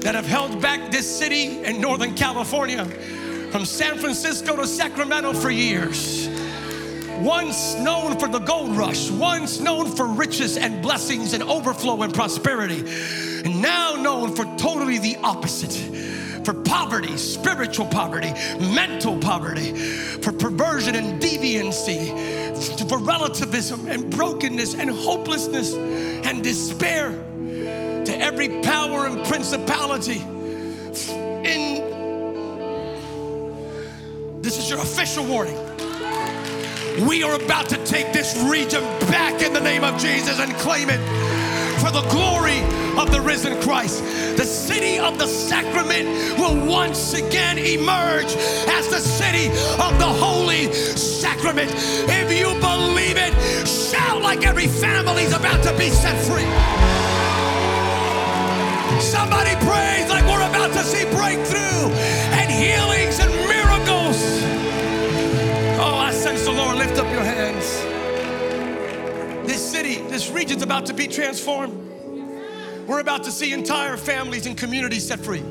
that 0.00 0.14
have 0.14 0.26
held 0.26 0.60
back 0.60 0.90
this 0.90 1.06
city 1.18 1.64
and 1.64 1.80
Northern 1.80 2.14
California 2.14 2.84
from 3.50 3.64
San 3.64 3.96
Francisco 3.96 4.54
to 4.54 4.66
Sacramento 4.66 5.32
for 5.32 5.48
years. 5.48 6.28
Once 7.20 7.74
known 7.76 8.18
for 8.18 8.28
the 8.28 8.40
gold 8.40 8.76
rush, 8.76 9.10
once 9.12 9.60
known 9.60 9.90
for 9.96 10.06
riches 10.08 10.58
and 10.58 10.82
blessings 10.82 11.32
and 11.32 11.42
overflow 11.42 12.02
and 12.02 12.12
prosperity, 12.12 12.80
and 13.46 13.62
now 13.62 13.94
known 13.94 14.36
for 14.36 14.44
totally 14.58 14.98
the 14.98 15.16
opposite 15.22 15.72
for 16.44 16.52
poverty, 16.52 17.16
spiritual 17.16 17.86
poverty, 17.86 18.32
mental 18.58 19.18
poverty, 19.18 19.74
for 19.74 20.32
perversion 20.32 20.94
and 20.94 21.20
deviancy, 21.20 22.37
for 22.88 22.98
relativism 22.98 23.88
and 23.88 24.10
brokenness 24.10 24.74
and 24.74 24.90
hopelessness 24.90 25.74
and 25.74 26.42
despair, 26.42 27.10
to 28.04 28.18
every 28.18 28.60
power 28.62 29.06
and 29.06 29.24
principality 29.26 30.20
in 31.48 31.78
this 34.40 34.58
is 34.58 34.70
your 34.70 34.80
official 34.80 35.24
warning. 35.26 35.56
We 37.06 37.22
are 37.22 37.34
about 37.34 37.68
to 37.68 37.84
take 37.84 38.12
this 38.12 38.36
region 38.50 38.82
back 39.10 39.42
in 39.42 39.52
the 39.52 39.60
name 39.60 39.84
of 39.84 40.00
Jesus 40.00 40.40
and 40.40 40.52
claim 40.54 40.88
it 40.90 41.00
for 41.80 41.90
the 41.90 42.02
glory 42.10 42.58
of 42.98 43.12
the 43.12 43.20
risen 43.20 43.60
Christ. 43.62 44.02
The 44.36 44.44
city 44.44 44.98
of 44.98 45.18
the 45.18 45.26
sacrament 45.26 46.08
will 46.38 46.66
once 46.66 47.14
again 47.14 47.58
emerge 47.58 48.34
as 48.68 48.88
the 48.88 48.98
city 48.98 49.46
of 49.80 49.98
the 49.98 50.06
holy 50.06 50.72
sacrament. 50.72 51.70
If 51.74 52.32
you 52.36 52.52
believe 52.60 53.16
it, 53.16 53.32
shout 53.66 54.22
like 54.22 54.44
every 54.44 54.66
family's 54.66 55.32
about 55.32 55.62
to 55.62 55.72
be 55.78 55.90
set 55.90 56.18
free. 56.26 56.48
Somebody 59.00 59.54
praise 59.64 60.08
like 60.10 60.24
we're 60.24 60.48
about 60.48 60.72
to 60.72 60.82
see 60.82 61.04
breakthrough 61.14 61.92
and 62.34 62.50
healings 62.50 63.20
and 63.20 63.30
miracles. 63.46 64.18
Oh, 65.80 65.96
I 65.96 66.10
sense 66.12 66.44
the 66.44 66.52
Lord. 66.52 66.76
Lift 66.78 66.98
up 66.98 67.08
your 67.12 67.22
hands. 67.22 67.64
This 69.46 69.64
city, 69.64 69.96
this 70.08 70.30
region's 70.30 70.62
about 70.62 70.86
to 70.86 70.94
be 70.94 71.06
transformed. 71.06 71.87
We're 72.88 73.00
about 73.00 73.22
to 73.24 73.30
see 73.30 73.52
entire 73.52 73.98
families 73.98 74.46
and 74.46 74.56
communities 74.56 75.06
set 75.06 75.20
free. 75.20 75.42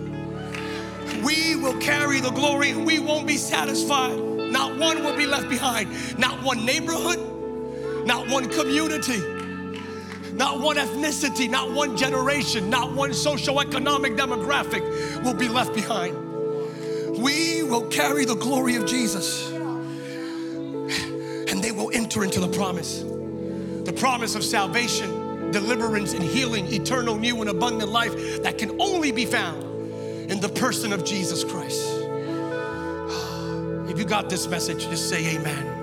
We 1.24 1.56
will 1.56 1.78
carry 1.78 2.20
the 2.20 2.32
glory. 2.32 2.74
We 2.74 2.98
won't 2.98 3.28
be 3.28 3.38
satisfied. 3.38 4.18
Not 4.18 4.80
one 4.80 5.04
will 5.04 5.16
be 5.16 5.28
left 5.28 5.48
behind. 5.48 6.18
Not 6.18 6.44
one 6.44 6.66
neighborhood, 6.66 7.20
not 8.08 8.28
one 8.28 8.50
community, 8.50 9.20
not 10.34 10.60
one 10.62 10.78
ethnicity, 10.78 11.48
not 11.48 11.72
one 11.72 11.96
generation, 11.96 12.72
not 12.72 12.94
one 12.94 13.12
socioeconomic 13.12 14.18
demographic 14.18 15.24
will 15.24 15.36
be 15.36 15.48
left 15.48 15.76
behind. 15.76 16.16
We 17.22 17.62
will 17.62 17.88
carry 17.90 18.26
the 18.26 18.36
glory 18.36 18.78
of 18.78 18.88
Jesus 18.88 19.52
and 21.52 21.64
they 21.64 21.72
will 21.72 21.92
enter 21.94 22.24
into 22.24 22.40
the 22.40 22.50
promise 22.50 23.04
the 23.88 23.94
promise 23.94 24.36
of 24.36 24.44
salvation, 24.44 25.10
deliverance, 25.52 26.14
and 26.14 26.24
healing, 26.24 26.66
eternal, 26.68 27.18
new, 27.18 27.40
and 27.42 27.50
abundant 27.50 27.92
life 27.92 28.44
that 28.44 28.58
can 28.58 28.80
only 28.82 29.12
be 29.12 29.26
found 29.26 29.64
in 30.32 30.40
the 30.40 30.50
person 30.50 30.94
of 30.94 31.04
Jesus 31.06 31.44
Christ. 31.44 31.82
If 33.90 33.98
you 33.98 34.06
got 34.06 34.30
this 34.30 34.48
message, 34.48 34.88
just 34.90 35.10
say 35.10 35.36
amen. 35.36 35.74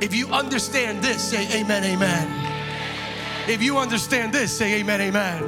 If 0.00 0.14
you 0.14 0.28
understand 0.28 1.02
this, 1.02 1.22
say 1.22 1.60
amen, 1.60 1.84
amen. 1.84 3.48
If 3.48 3.62
you 3.62 3.78
understand 3.78 4.32
this, 4.32 4.56
say 4.56 4.80
amen, 4.80 5.00
amen. 5.00 5.42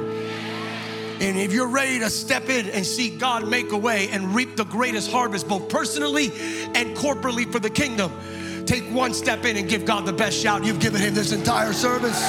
And 1.19 1.37
if 1.37 1.53
you're 1.53 1.69
ready 1.69 1.99
to 1.99 2.09
step 2.09 2.49
in 2.49 2.67
and 2.69 2.85
see 2.85 3.09
God 3.09 3.47
make 3.47 3.71
a 3.71 3.77
way 3.77 4.09
and 4.09 4.35
reap 4.35 4.57
the 4.57 4.65
greatest 4.65 5.09
harvest, 5.11 5.47
both 5.47 5.69
personally 5.69 6.25
and 6.75 6.95
corporately 6.95 7.49
for 7.49 7.59
the 7.59 7.69
kingdom, 7.69 8.11
take 8.65 8.83
one 8.85 9.13
step 9.13 9.45
in 9.45 9.57
and 9.57 9.69
give 9.69 9.85
God 9.85 10.05
the 10.05 10.13
best 10.13 10.37
shout 10.37 10.63
you've 10.65 10.79
given 10.79 11.01
Him 11.01 11.13
this 11.13 11.31
entire 11.31 11.73
service. 11.73 12.19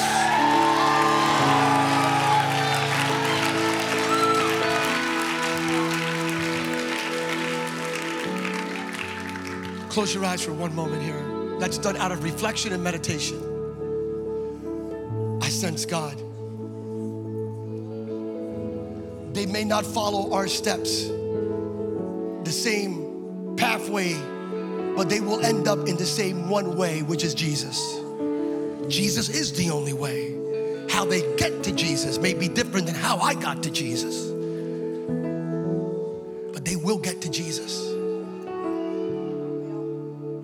Close 9.89 10.15
your 10.15 10.25
eyes 10.25 10.45
for 10.45 10.53
one 10.53 10.75
moment 10.75 11.03
here. 11.03 11.59
That's 11.59 11.79
done 11.79 11.97
out 11.97 12.13
of 12.13 12.23
reflection 12.23 12.73
and 12.73 12.85
meditation. 12.85 13.41
I 15.43 15.49
sense 15.49 15.87
God 15.87 16.21
they 19.37 19.45
may 19.45 19.65
not 19.65 19.85
follow 19.85 20.33
our 20.33 20.49
steps, 20.49 21.09
the 21.09 22.51
same 22.51 23.55
pathway, 23.59 24.15
but 24.97 25.11
they 25.11 25.21
will 25.21 25.45
end 25.45 25.69
up 25.69 25.87
in 25.87 25.97
the 25.97 26.07
same 26.07 26.49
one 26.49 26.75
way, 26.75 27.03
which 27.03 27.23
is 27.23 27.35
Jesus. 27.35 28.01
Jesus 28.89 29.29
is 29.29 29.53
the 29.53 29.71
only 29.71 29.93
way. 29.93 30.35
How 30.89 31.05
they 31.05 31.37
get 31.37 31.63
to 31.65 31.73
Jesus 31.73 32.19
may 32.19 32.33
be 32.33 32.49
different 32.49 32.87
than 32.87 32.95
how 32.95 33.19
I 33.19 33.35
got 33.35 33.63
to 33.65 33.71
Jesus, 33.71 34.31
but 36.53 36.65
they 36.65 36.77
will 36.77 36.97
get 36.97 37.21
to 37.21 37.31
Jesus. 37.31 37.85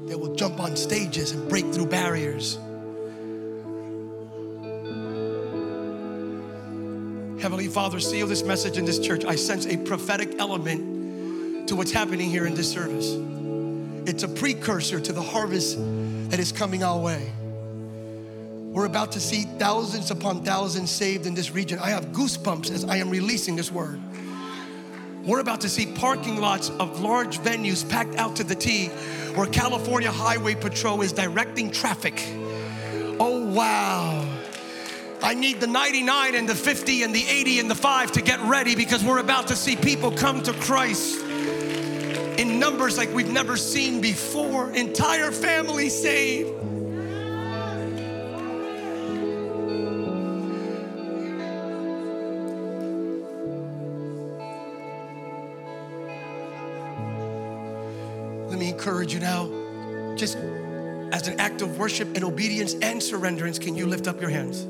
They 0.06 0.16
will 0.16 0.34
jump 0.34 0.60
on 0.60 0.76
stages 0.76 1.32
and 1.32 1.48
break 1.48 1.72
through 1.72 1.86
barriers. 1.86 2.58
Heavenly 7.40 7.68
Father, 7.68 7.98
seal 8.00 8.26
this 8.26 8.42
message 8.42 8.76
in 8.76 8.84
this 8.84 8.98
church. 8.98 9.24
I 9.24 9.36
sense 9.36 9.66
a 9.66 9.78
prophetic 9.78 10.38
element 10.38 11.68
to 11.68 11.76
what's 11.76 11.90
happening 11.90 12.28
here 12.28 12.46
in 12.46 12.54
this 12.54 12.70
service. 12.70 13.16
It's 14.04 14.24
a 14.24 14.28
precursor 14.28 14.98
to 14.98 15.12
the 15.12 15.22
harvest 15.22 15.78
that 16.30 16.40
is 16.40 16.50
coming 16.50 16.82
our 16.82 16.98
way. 16.98 17.30
We're 18.72 18.86
about 18.86 19.12
to 19.12 19.20
see 19.20 19.42
thousands 19.58 20.10
upon 20.10 20.42
thousands 20.42 20.90
saved 20.90 21.26
in 21.26 21.34
this 21.34 21.52
region. 21.52 21.78
I 21.78 21.90
have 21.90 22.06
goosebumps 22.06 22.72
as 22.72 22.84
I 22.84 22.96
am 22.96 23.10
releasing 23.10 23.54
this 23.54 23.70
word. 23.70 24.00
We're 25.24 25.38
about 25.38 25.60
to 25.60 25.68
see 25.68 25.86
parking 25.86 26.40
lots 26.40 26.70
of 26.70 27.00
large 27.00 27.38
venues 27.38 27.88
packed 27.88 28.16
out 28.16 28.34
to 28.36 28.44
the 28.44 28.56
T 28.56 28.88
where 29.36 29.46
California 29.46 30.10
Highway 30.10 30.56
Patrol 30.56 31.00
is 31.02 31.12
directing 31.12 31.70
traffic. 31.70 32.20
Oh, 33.20 33.46
wow. 33.54 34.26
I 35.22 35.34
need 35.34 35.60
the 35.60 35.68
99 35.68 36.34
and 36.34 36.48
the 36.48 36.56
50 36.56 37.04
and 37.04 37.14
the 37.14 37.24
80 37.28 37.60
and 37.60 37.70
the 37.70 37.76
5 37.76 38.12
to 38.12 38.20
get 38.20 38.40
ready 38.40 38.74
because 38.74 39.04
we're 39.04 39.20
about 39.20 39.46
to 39.48 39.54
see 39.54 39.76
people 39.76 40.10
come 40.10 40.42
to 40.42 40.52
Christ 40.54 41.24
in 42.38 42.58
numbers 42.58 42.96
like 42.98 43.12
we've 43.12 43.30
never 43.30 43.56
seen 43.56 44.00
before. 44.00 44.70
Entire 44.72 45.30
families 45.32 46.00
saved. 46.00 46.50
Let 58.48 58.58
me 58.58 58.68
encourage 58.68 59.14
you 59.14 59.20
now, 59.20 59.46
just 60.16 60.36
as 60.36 61.28
an 61.28 61.38
act 61.40 61.62
of 61.62 61.78
worship 61.78 62.14
and 62.14 62.24
obedience 62.24 62.74
and 62.74 63.00
surrenderance, 63.00 63.60
can 63.60 63.74
you 63.74 63.86
lift 63.86 64.06
up 64.06 64.20
your 64.20 64.30
hands? 64.30 64.66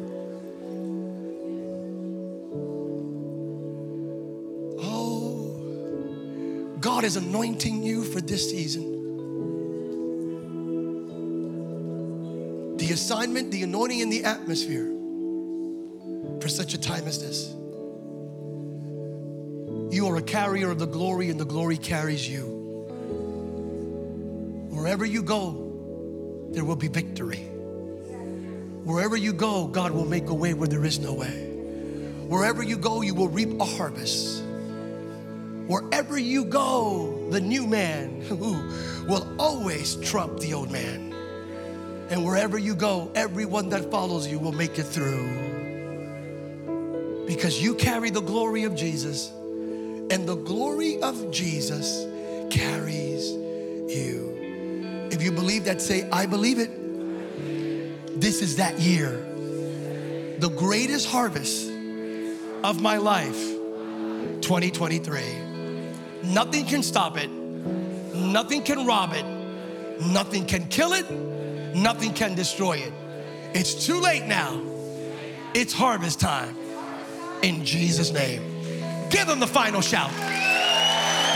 God 7.03 7.09
is 7.09 7.17
anointing 7.17 7.83
you 7.83 8.05
for 8.05 8.21
this 8.21 8.49
season. 8.49 8.85
The 12.77 12.93
assignment, 12.93 13.51
the 13.51 13.65
anointing 13.65 13.99
in 13.99 14.09
the 14.09 14.23
atmosphere 14.23 14.87
for 16.41 16.49
such 16.49 16.75
a 16.75 16.81
time 16.81 17.09
as 17.09 17.21
this. 17.21 17.53
You 19.93 20.07
are 20.07 20.17
a 20.17 20.23
carrier 20.23 20.71
of 20.71 20.79
the 20.79 20.87
glory, 20.87 21.29
and 21.29 21.41
the 21.41 21.45
glory 21.45 21.77
carries 21.77 22.29
you. 22.29 22.45
Wherever 24.71 25.05
you 25.05 25.25
go, 25.25 26.51
there 26.53 26.65
will 26.65 26.77
be 26.77 26.87
victory. 26.87 27.49
Wherever 28.85 29.17
you 29.17 29.33
go, 29.33 29.67
God 29.67 29.91
will 29.91 30.07
make 30.07 30.29
a 30.29 30.35
way 30.35 30.55
where 30.55 30.69
there 30.69 30.85
is 30.85 31.01
no 31.01 31.15
way. 31.15 31.51
Wherever 32.29 32.63
you 32.63 32.77
go, 32.77 33.01
you 33.01 33.17
will 33.17 33.27
reap 33.27 33.59
a 33.61 33.65
harvest. 33.65 34.52
Wherever 35.73 36.19
you 36.19 36.45
go, 36.45 37.29
the 37.31 37.41
new 37.41 37.67
man 37.67 38.29
will 39.09 39.27
always 39.41 39.97
trump 39.97 40.39
the 40.39 40.53
old 40.53 40.71
man. 40.71 41.15
And 42.11 42.27
wherever 42.27 42.59
you 42.59 42.75
go, 42.75 43.11
everyone 43.15 43.71
that 43.71 43.91
follows 43.91 44.27
you 44.27 44.39
will 44.39 44.53
make 44.53 44.79
it 44.79 44.83
through. 44.83 45.31
Because 47.27 47.63
you 47.63 47.75
carry 47.77 48.11
the 48.11 48.21
glory 48.21 48.65
of 48.65 48.75
Jesus, 48.77 49.31
and 49.31 50.29
the 50.29 50.35
glory 50.35 51.01
of 51.01 51.31
Jesus 51.31 52.05
carries 52.55 53.31
you. 53.31 55.09
If 55.11 55.23
you 55.23 55.33
believe 55.33 55.65
that, 55.65 55.81
say, 55.81 56.07
I 56.11 56.27
believe 56.27 56.59
it. 56.59 58.21
This 58.21 58.43
is 58.43 58.57
that 58.57 58.79
year. 58.79 59.13
The 60.39 60.51
greatest 60.55 61.09
harvest 61.09 61.71
of 62.63 62.83
my 62.83 62.99
life, 62.99 63.41
2023. 64.43 65.52
Nothing 66.25 66.67
can 66.67 66.83
stop 66.83 67.17
it, 67.17 67.31
nothing 67.31 68.63
can 68.63 68.87
rob 68.87 69.13
it, 69.13 69.25
nothing 70.01 70.47
can 70.47 70.69
kill 70.69 70.93
it, 70.93 71.11
nothing 71.75 72.15
can 72.15 72.35
destroy 72.35 72.79
it. 72.79 72.93
It's 73.55 73.87
too 73.87 74.01
late 74.01 74.27
now. 74.27 74.61
It's 75.55 75.73
harvest 75.73 76.21
time. 76.21 76.57
In 77.43 77.65
Jesus' 77.65 78.13
name. 78.13 78.41
Give 79.11 79.27
them 79.27 79.41
the 79.41 79.47
final 79.47 79.83
shout. 79.83 80.11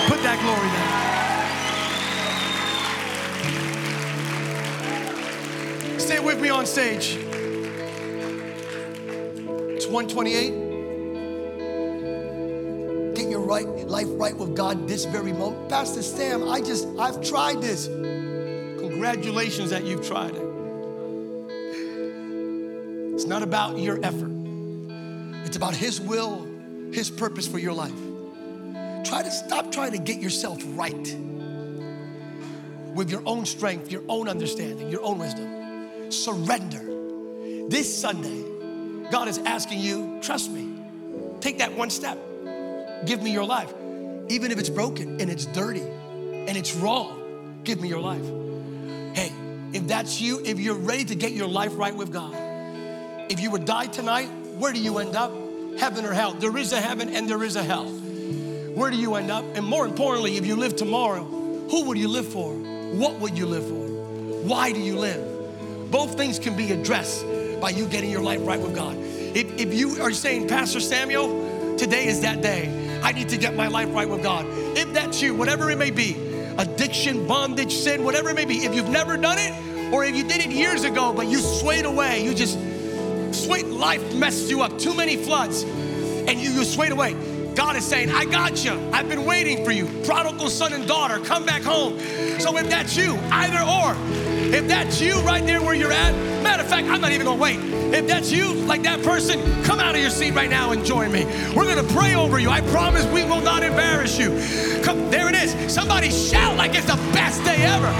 Put 0.09 0.23
that 0.23 0.39
glory 0.41 0.71
there. 5.91 6.01
Stay 6.01 6.21
with 6.21 6.41
me 6.41 6.49
on 6.49 6.65
stage. 6.65 7.17
It's 9.77 9.87
128. 9.87 10.66
Right 13.47 13.69
life 13.87 14.09
right 14.11 14.37
with 14.37 14.57
God 14.57 14.89
this 14.89 15.05
very 15.05 15.33
moment. 15.33 15.69
Pastor 15.69 16.03
Sam, 16.03 16.49
I 16.49 16.61
just 16.61 16.89
I've 16.99 17.23
tried 17.23 17.63
this. 17.63 17.87
Congratulations 17.87 19.71
that 19.71 19.85
you've 19.85 20.05
tried 20.05 20.35
it. 20.35 20.43
It's 23.15 23.25
not 23.25 23.45
about 23.45 23.79
your 23.79 24.05
effort. 24.05 24.33
It's 25.47 25.57
about 25.57 25.77
his 25.77 26.01
will, 26.01 26.45
his 26.93 27.09
purpose 27.09 27.47
for 27.47 27.61
your 27.61 27.73
life. 27.73 27.95
Try 29.05 29.23
to 29.23 29.31
stop 29.31 29.71
trying 29.71 29.93
to 29.93 29.99
get 29.99 30.21
yourself 30.21 30.61
right 30.71 31.17
with 32.97 33.13
your 33.13 33.23
own 33.27 33.47
strength, 33.47 33.93
your 33.93 34.03
own 34.09 34.29
understanding, 34.29 34.91
your 34.91 35.05
own 35.05 35.21
wisdom. 35.21 36.11
Surrender. 36.11 37.69
This 37.69 37.97
Sunday, 37.97 38.43
God 39.13 39.29
is 39.29 39.39
asking 39.39 39.79
you, 39.79 40.19
trust 40.21 40.51
me, 40.51 40.83
take 41.41 41.59
that 41.59 41.73
one 41.73 41.91
step. 41.91 42.19
Give 43.05 43.23
me 43.23 43.33
your 43.33 43.45
life. 43.45 43.73
Even 44.29 44.51
if 44.51 44.59
it's 44.59 44.71
broken 44.71 45.21
and 45.21 45.31
it's 45.31 45.47
dirty 45.47 45.83
and 45.83 46.57
it's 46.57 46.75
wrong, 46.75 47.61
give 47.65 47.81
me 47.81 47.89
your 47.89 48.01
life. 48.01 48.25
Hey, 49.15 49.33
if 49.73 49.87
that's 49.87 50.21
you, 50.21 50.43
if 50.45 50.59
you're 50.59 50.75
ready 50.75 51.05
to 51.05 51.15
get 51.15 51.33
your 51.33 51.49
life 51.49 51.73
right 51.77 51.95
with 51.95 52.13
God, 52.13 52.35
if 53.31 53.41
you 53.41 53.51
would 53.51 53.65
die 53.65 53.87
tonight, 53.87 54.29
where 54.59 54.73
do 54.73 54.81
you 54.81 54.99
end 54.99 55.17
up? 55.17 55.33
Heaven 55.79 56.05
or 56.05 56.13
hell? 56.13 56.33
There 56.33 56.57
is 56.57 56.73
a 56.73 56.81
heaven 56.81 57.11
and 57.11 57.29
there 57.29 57.43
is 57.43 57.57
a 57.57 57.63
hell. 57.63 57.87
Where 57.87 58.91
do 58.91 58.97
you 58.97 59.15
end 59.15 59.31
up? 59.31 59.45
And 59.55 59.65
more 59.65 59.85
importantly, 59.87 60.37
if 60.37 60.47
you 60.47 60.57
live 60.57 60.77
tomorrow, 60.77 61.25
who 61.25 61.85
would 61.87 61.99
you 61.99 62.09
live 62.09 62.27
for? 62.27 62.55
What 62.55 63.21
would 63.21 63.37
you 63.37 63.47
live 63.47 63.67
for? 63.67 63.87
Why 64.47 64.73
do 64.73 64.81
you 64.81 64.97
live? 64.97 65.91
Both 65.91 66.17
things 66.17 66.39
can 66.39 66.57
be 66.57 66.73
addressed 66.73 67.25
by 67.61 67.71
you 67.71 67.87
getting 67.87 68.11
your 68.11 68.23
life 68.23 68.41
right 68.43 68.61
with 68.61 68.75
God. 68.75 68.97
If, 68.99 69.59
if 69.59 69.75
you 69.75 70.03
are 70.03 70.13
saying, 70.13 70.49
Pastor 70.49 70.81
Samuel, 70.81 71.77
today 71.77 72.07
is 72.07 72.21
that 72.23 72.43
day. 72.43 72.86
I 73.03 73.13
need 73.13 73.29
to 73.31 73.37
get 73.37 73.55
my 73.55 73.69
life 73.69 73.93
right 73.93 74.09
with 74.09 74.23
God. 74.23 74.47
If 74.77 74.93
that's 74.93 75.23
you, 75.23 75.35
whatever 75.35 75.71
it 75.71 75.79
may 75.79 75.91
be, 75.91 76.17
addiction, 76.59 77.27
bondage, 77.27 77.73
sin, 77.73 78.05
whatever 78.05 78.31
it 78.31 78.35
may 78.35 78.45
be, 78.45 78.65
if 78.65 78.75
you've 78.75 78.89
never 78.89 79.17
done 79.17 79.39
it, 79.39 79.93
or 79.93 80.05
if 80.05 80.17
you 80.17 80.25
did 80.25 80.45
it 80.45 80.51
years 80.51 80.85
ago, 80.85 81.13
but 81.13 81.27
you 81.27 81.39
swayed 81.39 81.85
away, 81.85 82.25
you 82.25 82.35
just 82.35 82.59
swayed, 83.33 83.67
life 83.67 84.15
messed 84.15 84.49
you 84.51 84.63
up, 84.63 84.79
too 84.79 84.95
many 84.95 85.17
floods, 85.17 85.63
and 85.63 86.41
you, 86.41 86.51
you 86.51 86.65
swayed 86.65 86.93
away. 86.93 87.15
God 87.55 87.75
is 87.77 87.87
saying, 87.87 88.11
I 88.11 88.27
got 88.27 88.65
you. 88.65 88.73
I've 88.93 89.09
been 89.09 89.25
waiting 89.25 89.65
for 89.65 89.71
you. 89.71 89.87
Prodigal 90.05 90.51
son 90.51 90.75
and 90.75 90.87
daughter, 90.87 91.19
come 91.19 91.47
back 91.47 91.63
home. 91.63 91.99
So 92.39 92.57
if 92.59 92.69
that's 92.69 92.97
you, 92.97 93.17
either 93.31 93.59
or, 93.59 93.97
if 94.55 94.69
that's 94.69 95.01
you 95.01 95.15
right 95.21 95.45
there 95.45 95.63
where 95.63 95.75
you're 95.75 95.93
at, 95.93 96.15
matter 96.43 96.63
of 96.63 96.69
fact, 96.69 96.87
I'm 96.89 97.01
not 97.01 97.13
even 97.13 97.27
gonna 97.27 97.41
wait. 97.41 97.59
If 97.95 98.07
that's 98.07 98.31
you, 98.31 98.53
like 98.67 98.83
that 98.83 99.03
person, 99.03 99.41
come 99.65 99.81
out 99.81 99.95
of 99.95 100.01
your 100.01 100.11
seat 100.11 100.35
right 100.35 100.51
now 100.51 100.73
and 100.73 100.85
join 100.85 101.13
me. 101.13 101.25
We're 101.55 101.67
gonna 101.67 101.89
pray 101.93 102.15
over 102.15 102.39
you. 102.39 102.51
I 102.51 102.61
promise 102.61 103.05
we 103.07 103.25
will 103.25 103.41
not 103.41 103.63
embarrass 103.63 104.19
you. 104.19 104.31
Come, 104.83 105.11
there 105.11 105.29
it 105.29 105.35
is. 105.35 105.73
Somebody 105.73 106.11
shout 106.11 106.57
like 106.57 106.75
it's 106.75 106.87
the 106.87 106.97
best 107.13 107.45
day 107.45 107.63
ever. 107.63 107.91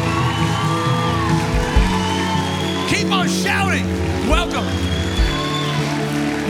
Keep 2.89 3.13
on 3.13 3.29
shouting. 3.29 3.87
Welcome. 4.29 4.65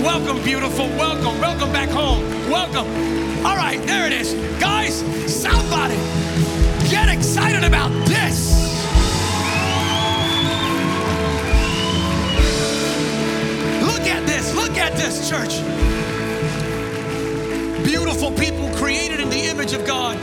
Welcome, 0.02 0.42
beautiful. 0.42 0.86
Welcome. 0.88 1.40
Welcome 1.40 1.72
back 1.72 1.88
home. 1.88 2.22
Welcome. 2.50 2.86
All 3.44 3.56
right, 3.56 3.80
there 3.86 4.06
it 4.06 4.12
is. 4.12 4.34
Guys, 4.60 5.00
somebody 5.32 5.96
get 6.88 7.08
excited 7.08 7.64
about 7.64 7.90
this. 8.06 8.55
At 14.78 14.92
this. 14.96 15.28
Church. 15.28 15.56
Beautiful 17.84 18.30
people 18.32 18.68
created 18.76 19.20
in 19.20 19.30
the 19.30 19.46
image 19.46 19.72
of 19.72 19.86
God. 19.86 20.16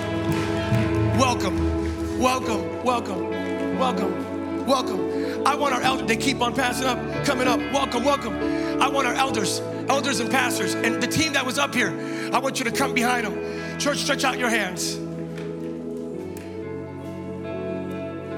Welcome, 1.20 2.20
welcome, 2.20 2.84
welcome, 2.84 3.78
welcome, 3.80 4.66
welcome. 4.66 5.48
I 5.48 5.56
want 5.56 5.74
our 5.74 5.82
elders, 5.82 6.08
they 6.08 6.18
keep 6.18 6.42
on 6.42 6.56
passing 6.56 6.86
up, 6.86 6.98
coming 7.26 7.48
up. 7.48 7.60
Welcome, 7.74 8.06
welcome. 8.06 8.36
I 8.82 8.88
want 8.88 9.08
our 9.08 9.14
elders, 9.14 9.60
elders 9.90 10.20
and 10.20 10.30
pastors, 10.32 10.76
and 10.76 11.02
the 11.02 11.08
team 11.08 11.34
that 11.34 11.46
was 11.46 11.58
up 11.58 11.74
here, 11.74 11.92
I 12.32 12.40
want 12.40 12.60
you 12.60 12.66
to 12.66 12.72
come 12.72 12.94
behind 12.94 13.26
them. 13.26 13.80
Church, 13.80 13.98
stretch 13.98 14.24
out 14.24 14.38
your 14.38 14.50
hands. 14.50 14.98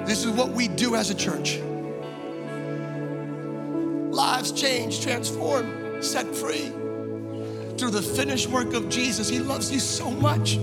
This 0.07 0.23
is 0.23 0.31
what 0.31 0.49
we 0.51 0.67
do 0.67 0.95
as 0.95 1.09
a 1.09 1.15
church. 1.15 1.59
Lives 4.11 4.51
change, 4.51 5.01
transform, 5.01 5.84
set 6.05 6.33
free 6.35 6.71
through 7.77 7.89
the 7.89 8.01
finished 8.01 8.47
work 8.47 8.73
of 8.73 8.89
Jesus. 8.89 9.27
He 9.27 9.39
loves 9.39 9.71
you 9.71 9.79
so 9.79 10.09
much. 10.11 10.57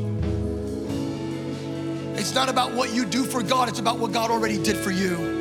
It's 2.19 2.35
not 2.35 2.49
about 2.49 2.73
what 2.73 2.95
you 2.95 3.05
do 3.05 3.25
for 3.25 3.43
God, 3.43 3.69
it's 3.69 3.81
about 3.81 3.99
what 3.99 4.13
God 4.13 4.31
already 4.31 4.63
did 4.63 4.77
for 4.77 4.91
you. 4.91 5.41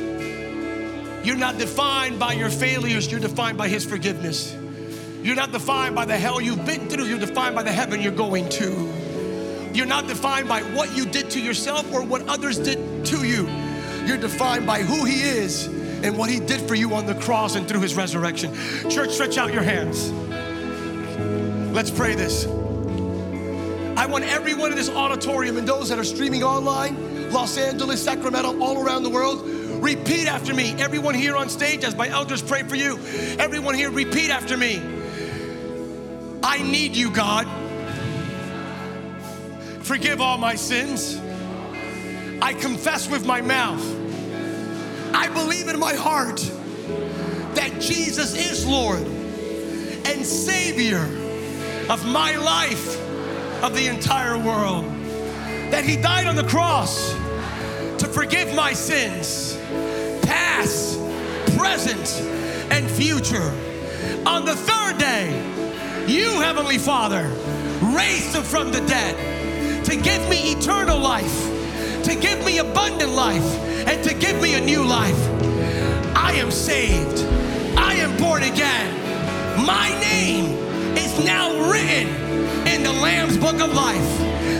You're 1.22 1.36
not 1.36 1.56
defined 1.56 2.18
by 2.18 2.32
your 2.32 2.50
failures, 2.50 3.10
you're 3.10 3.20
defined 3.20 3.56
by 3.56 3.68
His 3.68 3.84
forgiveness. 3.84 4.56
You're 5.22 5.36
not 5.36 5.52
defined 5.52 5.94
by 5.94 6.04
the 6.04 6.18
hell 6.18 6.40
you've 6.40 6.66
been 6.66 6.88
through, 6.88 7.04
you're 7.04 7.20
defined 7.20 7.54
by 7.54 7.62
the 7.62 7.70
heaven 7.70 8.02
you're 8.02 8.10
going 8.10 8.48
to. 8.50 8.92
You're 9.72 9.86
not 9.86 10.08
defined 10.08 10.48
by 10.48 10.62
what 10.74 10.94
you 10.96 11.06
did 11.06 11.30
to 11.30 11.40
yourself 11.40 11.90
or 11.94 12.02
what 12.02 12.28
others 12.28 12.58
did 12.58 13.06
to 13.06 13.24
you. 13.24 13.48
You're 14.04 14.18
defined 14.18 14.66
by 14.66 14.80
who 14.82 15.04
He 15.04 15.22
is 15.22 15.68
and 16.02 16.16
what 16.16 16.30
He 16.30 16.40
did 16.40 16.60
for 16.62 16.74
you 16.74 16.94
on 16.94 17.06
the 17.06 17.14
cross 17.14 17.54
and 17.54 17.66
through 17.66 17.80
His 17.80 17.94
resurrection. 17.94 18.52
Church, 18.90 19.10
stretch 19.10 19.38
out 19.38 19.52
your 19.52 19.62
hands. 19.62 20.10
Let's 21.72 21.90
pray 21.90 22.14
this. 22.14 22.46
I 23.96 24.06
want 24.06 24.24
everyone 24.24 24.70
in 24.70 24.76
this 24.76 24.90
auditorium 24.90 25.56
and 25.56 25.66
those 25.66 25.88
that 25.90 25.98
are 25.98 26.04
streaming 26.04 26.42
online, 26.42 27.30
Los 27.30 27.56
Angeles, 27.56 28.02
Sacramento, 28.02 28.58
all 28.60 28.82
around 28.82 29.02
the 29.02 29.10
world, 29.10 29.42
repeat 29.82 30.26
after 30.26 30.54
me. 30.54 30.74
Everyone 30.78 31.14
here 31.14 31.36
on 31.36 31.48
stage, 31.48 31.84
as 31.84 31.94
my 31.94 32.08
elders 32.08 32.42
pray 32.42 32.62
for 32.62 32.76
you, 32.76 32.98
everyone 33.38 33.74
here, 33.74 33.90
repeat 33.90 34.30
after 34.30 34.56
me. 34.56 34.82
I 36.42 36.62
need 36.62 36.96
you, 36.96 37.10
God. 37.10 37.46
Forgive 39.82 40.20
all 40.20 40.38
my 40.38 40.54
sins. 40.54 41.20
I 42.40 42.54
confess 42.54 43.08
with 43.08 43.26
my 43.26 43.40
mouth. 43.40 44.01
Believe 45.34 45.68
in 45.68 45.78
my 45.78 45.94
heart 45.94 46.38
that 47.54 47.80
Jesus 47.80 48.34
is 48.34 48.66
Lord 48.66 49.00
and 49.00 50.24
Savior 50.24 51.02
of 51.88 52.06
my 52.06 52.36
life, 52.36 53.00
of 53.62 53.74
the 53.74 53.86
entire 53.86 54.38
world. 54.38 54.84
That 55.70 55.84
He 55.84 55.96
died 55.96 56.26
on 56.26 56.36
the 56.36 56.44
cross 56.44 57.12
to 57.98 58.08
forgive 58.08 58.54
my 58.54 58.72
sins, 58.72 59.56
past, 60.22 60.98
present, 61.56 62.20
and 62.70 62.90
future. 62.90 63.52
On 64.26 64.44
the 64.44 64.56
third 64.56 64.98
day, 64.98 65.30
you, 66.06 66.40
Heavenly 66.40 66.78
Father, 66.78 67.30
raised 67.96 68.34
Him 68.34 68.42
from 68.42 68.72
the 68.72 68.80
dead 68.86 69.84
to 69.86 69.96
give 69.96 70.28
me 70.28 70.52
eternal 70.52 70.98
life 70.98 71.52
to 72.04 72.16
give 72.16 72.44
me 72.44 72.58
abundant 72.58 73.12
life 73.12 73.71
and 73.86 74.02
to 74.04 74.14
give 74.14 74.40
me 74.40 74.54
a 74.54 74.60
new 74.60 74.84
life. 74.84 75.18
I 76.16 76.32
am 76.36 76.50
saved. 76.50 77.20
I 77.76 77.94
am 77.94 78.16
born 78.16 78.42
again. 78.42 78.94
My 79.64 79.88
name 80.00 80.56
is 80.96 81.24
now 81.24 81.70
written 81.70 82.08
in 82.66 82.82
the 82.82 82.92
Lamb's 82.92 83.36
Book 83.36 83.60
of 83.60 83.74
Life. 83.74 84.18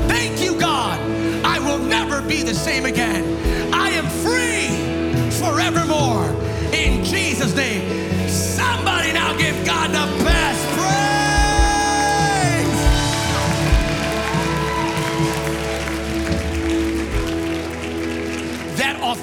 Thank 0.08 0.42
you, 0.42 0.58
God. 0.58 0.98
I 1.44 1.58
will 1.58 1.78
never 1.78 2.22
be 2.22 2.42
the 2.42 2.54
same 2.54 2.84
again. 2.84 3.24
I 3.72 3.90
am 3.90 4.06
free 4.24 4.68
forevermore. 5.38 6.28
In 6.72 7.04
Jesus' 7.04 7.54
name. 7.54 8.11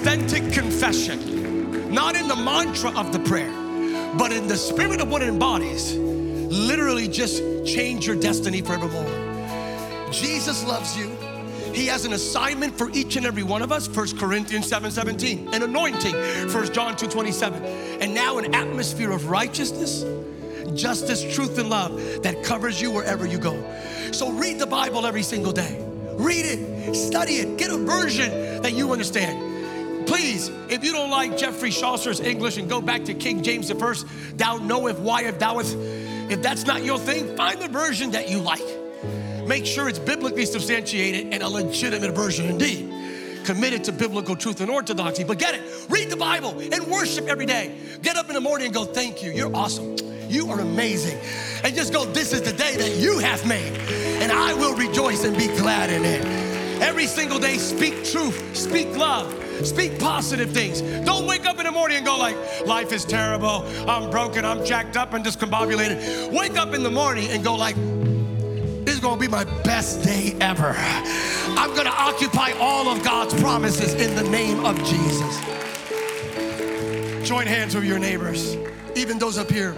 Authentic 0.09 0.51
confession, 0.51 1.93
not 1.93 2.15
in 2.15 2.27
the 2.27 2.35
mantra 2.35 2.89
of 2.97 3.11
the 3.11 3.19
prayer, 3.19 3.51
but 4.17 4.31
in 4.31 4.47
the 4.47 4.57
spirit 4.57 4.99
of 4.99 5.07
what 5.07 5.21
it 5.21 5.27
embodies, 5.27 5.95
literally 5.95 7.07
just 7.07 7.43
change 7.63 8.07
your 8.07 8.15
destiny 8.15 8.59
forevermore. 8.59 9.05
Jesus 10.11 10.65
loves 10.65 10.97
you. 10.97 11.15
He 11.75 11.85
has 11.85 12.05
an 12.05 12.13
assignment 12.13 12.75
for 12.75 12.89
each 12.89 13.17
and 13.17 13.25
every 13.27 13.43
one 13.43 13.61
of 13.61 13.71
us. 13.71 13.87
1 13.87 14.17
Corinthians 14.17 14.65
7 14.67 14.89
17. 14.89 15.53
An 15.53 15.61
anointing, 15.61 16.15
1 16.15 16.73
John 16.73 16.95
2 16.95 17.05
27. 17.07 17.63
And 18.01 18.11
now 18.11 18.39
an 18.39 18.55
atmosphere 18.55 19.11
of 19.11 19.29
righteousness, 19.29 20.03
justice, 20.73 21.21
truth, 21.35 21.59
and 21.59 21.69
love 21.69 22.23
that 22.23 22.43
covers 22.43 22.81
you 22.81 22.89
wherever 22.89 23.27
you 23.27 23.37
go. 23.37 23.53
So 24.11 24.31
read 24.31 24.57
the 24.57 24.65
Bible 24.65 25.05
every 25.05 25.21
single 25.21 25.51
day. 25.51 25.85
Read 26.13 26.45
it, 26.47 26.95
study 26.95 27.33
it, 27.33 27.59
get 27.59 27.69
a 27.69 27.77
version 27.77 28.63
that 28.63 28.73
you 28.73 28.91
understand. 28.91 29.48
Please, 30.09 30.49
if 30.69 30.83
you 30.83 30.91
don't 30.91 31.11
like 31.11 31.37
Geoffrey 31.37 31.69
Chaucer's 31.69 32.19
English 32.19 32.57
and 32.57 32.67
go 32.67 32.81
back 32.81 33.05
to 33.05 33.13
King 33.13 33.43
James 33.43 33.71
first, 33.73 34.07
thou 34.35 34.57
knoweth 34.57 34.97
why 34.97 35.25
if 35.25 35.35
thoueth, 35.37 35.75
if 36.31 36.41
that's 36.41 36.65
not 36.65 36.83
your 36.83 36.97
thing, 36.97 37.37
find 37.37 37.61
the 37.61 37.67
version 37.67 38.09
that 38.09 38.27
you 38.27 38.39
like. 38.39 38.65
Make 39.45 39.67
sure 39.67 39.87
it's 39.87 39.99
biblically 39.99 40.47
substantiated 40.47 41.31
and 41.31 41.43
a 41.43 41.47
legitimate 41.47 42.15
version 42.15 42.47
indeed. 42.47 42.91
Committed 43.45 43.83
to 43.83 43.91
biblical 43.91 44.35
truth 44.35 44.61
and 44.61 44.71
orthodoxy, 44.71 45.23
but 45.23 45.37
get 45.37 45.53
it. 45.53 45.61
Read 45.89 46.09
the 46.09 46.17
Bible 46.17 46.59
and 46.59 46.87
worship 46.87 47.27
every 47.27 47.45
day. 47.45 47.77
Get 48.01 48.15
up 48.15 48.29
in 48.29 48.33
the 48.33 48.41
morning 48.41 48.65
and 48.65 48.73
go, 48.73 48.85
Thank 48.85 49.21
you. 49.21 49.29
You're 49.29 49.55
awesome. 49.55 49.95
You 50.27 50.49
are 50.49 50.59
amazing. 50.59 51.19
And 51.63 51.75
just 51.75 51.93
go, 51.93 52.05
This 52.05 52.33
is 52.33 52.41
the 52.41 52.53
day 52.53 52.75
that 52.77 52.97
you 52.97 53.19
have 53.19 53.45
made, 53.45 53.77
and 54.23 54.31
I 54.31 54.55
will 54.55 54.75
rejoice 54.75 55.23
and 55.23 55.37
be 55.37 55.47
glad 55.49 55.91
in 55.91 56.03
it. 56.03 56.25
Every 56.81 57.05
single 57.05 57.37
day, 57.37 57.57
speak 57.59 58.03
truth, 58.05 58.55
speak 58.55 58.95
love, 58.97 59.31
speak 59.65 59.99
positive 59.99 60.51
things. 60.51 60.81
Don't 61.05 61.25
wake 61.27 61.45
up 61.45 61.59
in 61.59 61.65
the 61.65 61.71
morning 61.71 61.97
and 61.97 62.05
go 62.05 62.17
like, 62.17 62.35
life 62.65 62.91
is 62.91 63.05
terrible, 63.05 63.65
I'm 63.89 64.09
broken, 64.09 64.45
I'm 64.45 64.65
jacked 64.65 64.97
up 64.97 65.13
and 65.13 65.23
discombobulated. 65.25 66.31
Wake 66.31 66.57
up 66.57 66.73
in 66.73 66.83
the 66.83 66.91
morning 66.91 67.29
and 67.29 67.43
go 67.43 67.55
like, 67.55 67.75
this 68.85 68.95
is 68.95 68.99
gonna 68.99 69.19
be 69.19 69.27
my 69.27 69.43
best 69.63 70.03
day 70.03 70.35
ever. 70.41 70.73
I'm 70.75 71.75
gonna 71.75 71.89
occupy 71.89 72.51
all 72.59 72.89
of 72.89 73.03
God's 73.03 73.39
promises 73.41 73.93
in 73.95 74.15
the 74.15 74.23
name 74.29 74.65
of 74.65 74.77
Jesus. 74.83 75.39
Join 77.27 77.45
hands 77.45 77.75
with 77.75 77.83
your 77.83 77.99
neighbors, 77.99 78.57
even 78.95 79.19
those 79.19 79.37
up 79.37 79.51
here. 79.51 79.75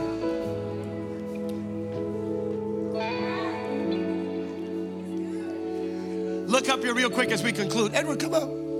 Look 6.47 6.69
up 6.69 6.83
here 6.83 6.93
real 6.93 7.09
quick 7.09 7.31
as 7.31 7.43
we 7.43 7.51
conclude. 7.51 7.93
Edward, 7.93 8.19
come 8.19 8.33
up. 8.33 8.70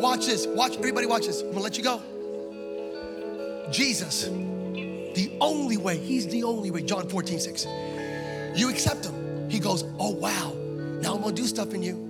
Watch 0.00 0.26
this. 0.26 0.46
Watch, 0.46 0.76
everybody 0.76 1.06
watch 1.06 1.26
this. 1.26 1.40
I'm 1.40 1.50
gonna 1.50 1.60
let 1.60 1.78
you 1.78 1.84
go. 1.84 2.02
Jesus, 3.70 4.24
the 4.24 5.36
only 5.40 5.76
way, 5.76 5.96
he's 5.96 6.28
the 6.28 6.44
only 6.44 6.70
way. 6.70 6.82
John 6.82 7.08
14, 7.08 7.40
6. 7.40 7.66
You 8.54 8.70
accept 8.70 9.06
him. 9.06 9.48
He 9.50 9.58
goes, 9.58 9.84
Oh 9.98 10.10
wow, 10.10 10.52
now 11.00 11.14
I'm 11.14 11.22
gonna 11.22 11.32
do 11.32 11.46
stuff 11.46 11.74
in 11.74 11.82
you. 11.82 12.06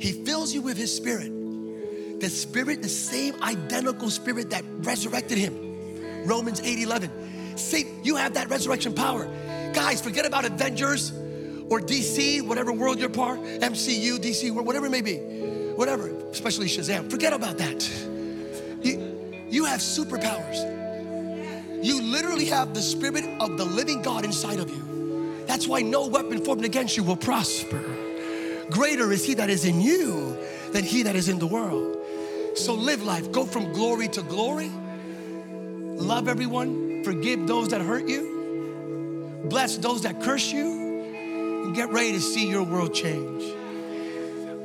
He 0.00 0.12
fills 0.24 0.52
you 0.52 0.62
with 0.62 0.76
his 0.76 0.94
spirit. 0.94 1.30
The 2.20 2.28
spirit, 2.28 2.82
the 2.82 2.88
same 2.88 3.42
identical 3.42 4.10
spirit 4.10 4.50
that 4.50 4.64
resurrected 4.78 5.38
him. 5.38 6.26
Romans 6.26 6.60
8, 6.60 6.78
11. 6.80 7.56
See, 7.56 7.86
you 8.02 8.16
have 8.16 8.34
that 8.34 8.48
resurrection 8.48 8.94
power. 8.94 9.26
Guys, 9.74 10.00
forget 10.00 10.26
about 10.26 10.44
Avengers 10.44 11.12
or 11.70 11.80
DC, 11.80 12.42
whatever 12.42 12.72
world 12.72 12.98
you're 12.98 13.08
part, 13.08 13.40
MCU, 13.40 14.18
DC, 14.18 14.52
whatever 14.52 14.86
it 14.86 14.90
may 14.90 15.02
be, 15.02 15.18
whatever, 15.80 16.10
especially 16.30 16.66
Shazam. 16.66 17.10
Forget 17.10 17.32
about 17.32 17.56
that. 17.56 17.88
You, 18.82 19.46
you 19.48 19.64
have 19.64 19.80
superpowers. 19.80 20.60
You 21.82 22.02
literally 22.02 22.44
have 22.44 22.74
the 22.74 22.82
spirit 22.82 23.24
of 23.40 23.56
the 23.56 23.64
living 23.64 24.02
God 24.02 24.26
inside 24.26 24.58
of 24.58 24.68
you. 24.68 25.42
That's 25.46 25.66
why 25.66 25.80
no 25.80 26.06
weapon 26.06 26.44
formed 26.44 26.66
against 26.66 26.98
you 26.98 27.02
will 27.02 27.16
prosper. 27.16 27.82
Greater 28.70 29.10
is 29.10 29.24
he 29.24 29.32
that 29.34 29.48
is 29.48 29.64
in 29.64 29.80
you 29.80 30.36
than 30.72 30.84
he 30.84 31.02
that 31.04 31.16
is 31.16 31.30
in 31.30 31.38
the 31.38 31.46
world. 31.46 31.96
So 32.56 32.74
live 32.74 33.02
life, 33.02 33.32
go 33.32 33.46
from 33.46 33.72
glory 33.72 34.08
to 34.08 34.20
glory. 34.20 34.70
Love 35.48 36.28
everyone, 36.28 37.04
forgive 37.04 37.46
those 37.46 37.68
that 37.68 37.80
hurt 37.80 38.06
you, 38.06 39.40
bless 39.44 39.78
those 39.78 40.02
that 40.02 40.20
curse 40.20 40.52
you, 40.52 41.64
and 41.64 41.74
get 41.74 41.88
ready 41.88 42.12
to 42.12 42.20
see 42.20 42.50
your 42.50 42.64
world 42.64 42.92
change. 42.92 43.44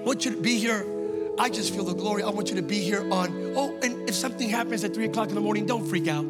You 0.05 0.15
to 0.15 0.41
be 0.41 0.59
here. 0.59 0.94
I 1.37 1.49
just 1.49 1.73
feel 1.73 1.83
the 1.83 1.93
glory. 1.93 2.23
I 2.23 2.29
want 2.29 2.49
you 2.49 2.55
to 2.55 2.61
be 2.61 2.79
here 2.79 3.01
on. 3.11 3.53
Oh, 3.55 3.77
and 3.83 4.07
if 4.07 4.15
something 4.15 4.49
happens 4.49 4.83
at 4.83 4.93
three 4.93 5.05
o'clock 5.05 5.29
in 5.29 5.35
the 5.35 5.41
morning, 5.41 5.65
don't 5.65 5.85
freak 5.85 6.07
out. 6.07 6.25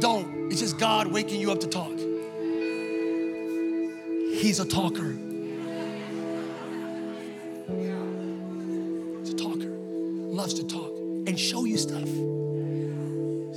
Don't. 0.00 0.50
It's 0.50 0.60
just 0.60 0.78
God 0.78 1.08
waking 1.08 1.40
you 1.40 1.50
up 1.50 1.60
to 1.60 1.66
talk. 1.66 1.90
He's 4.38 4.60
a 4.60 4.64
talker. 4.64 5.16
He's 9.20 9.30
a 9.30 9.36
talker. 9.36 9.70
Loves 9.70 10.54
to 10.54 10.66
talk 10.66 10.90
and 11.26 11.38
show 11.38 11.64
you 11.64 11.78
stuff. 11.78 12.08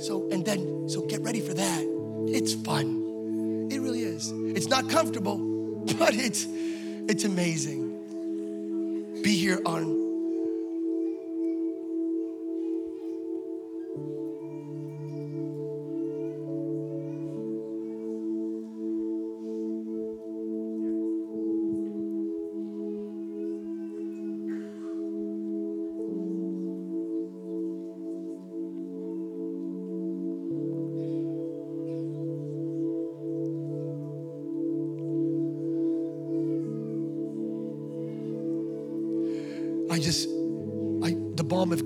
So, 0.02 0.28
and 0.32 0.44
then, 0.44 0.88
so 0.88 1.02
get 1.02 1.22
ready 1.22 1.40
for 1.40 1.54
that. 1.54 1.84
It's 2.28 2.54
fun. 2.54 3.68
It 3.70 3.80
really 3.80 4.02
is. 4.02 4.32
It's 4.56 4.68
not 4.68 4.88
comfortable, 4.88 5.38
but 5.98 6.14
it's 6.14 6.46
it's 7.08 7.24
amazing. 7.24 7.84
Be 9.22 9.36
here 9.36 9.60
on 9.64 10.07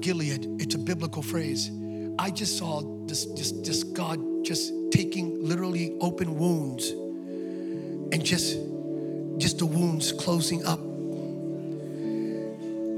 Gilead, 0.02 0.60
it's 0.60 0.74
a 0.74 0.78
biblical 0.78 1.22
phrase. 1.22 1.70
I 2.18 2.30
just 2.30 2.58
saw 2.58 2.82
this, 3.06 3.24
just, 3.26 3.64
just 3.64 3.94
God 3.94 4.44
just 4.44 4.72
taking 4.90 5.46
literally 5.46 5.96
open 6.00 6.36
wounds 6.38 6.90
and 6.90 8.22
just, 8.24 8.58
just 9.38 9.58
the 9.58 9.66
wounds 9.66 10.12
closing 10.12 10.64
up. 10.66 10.80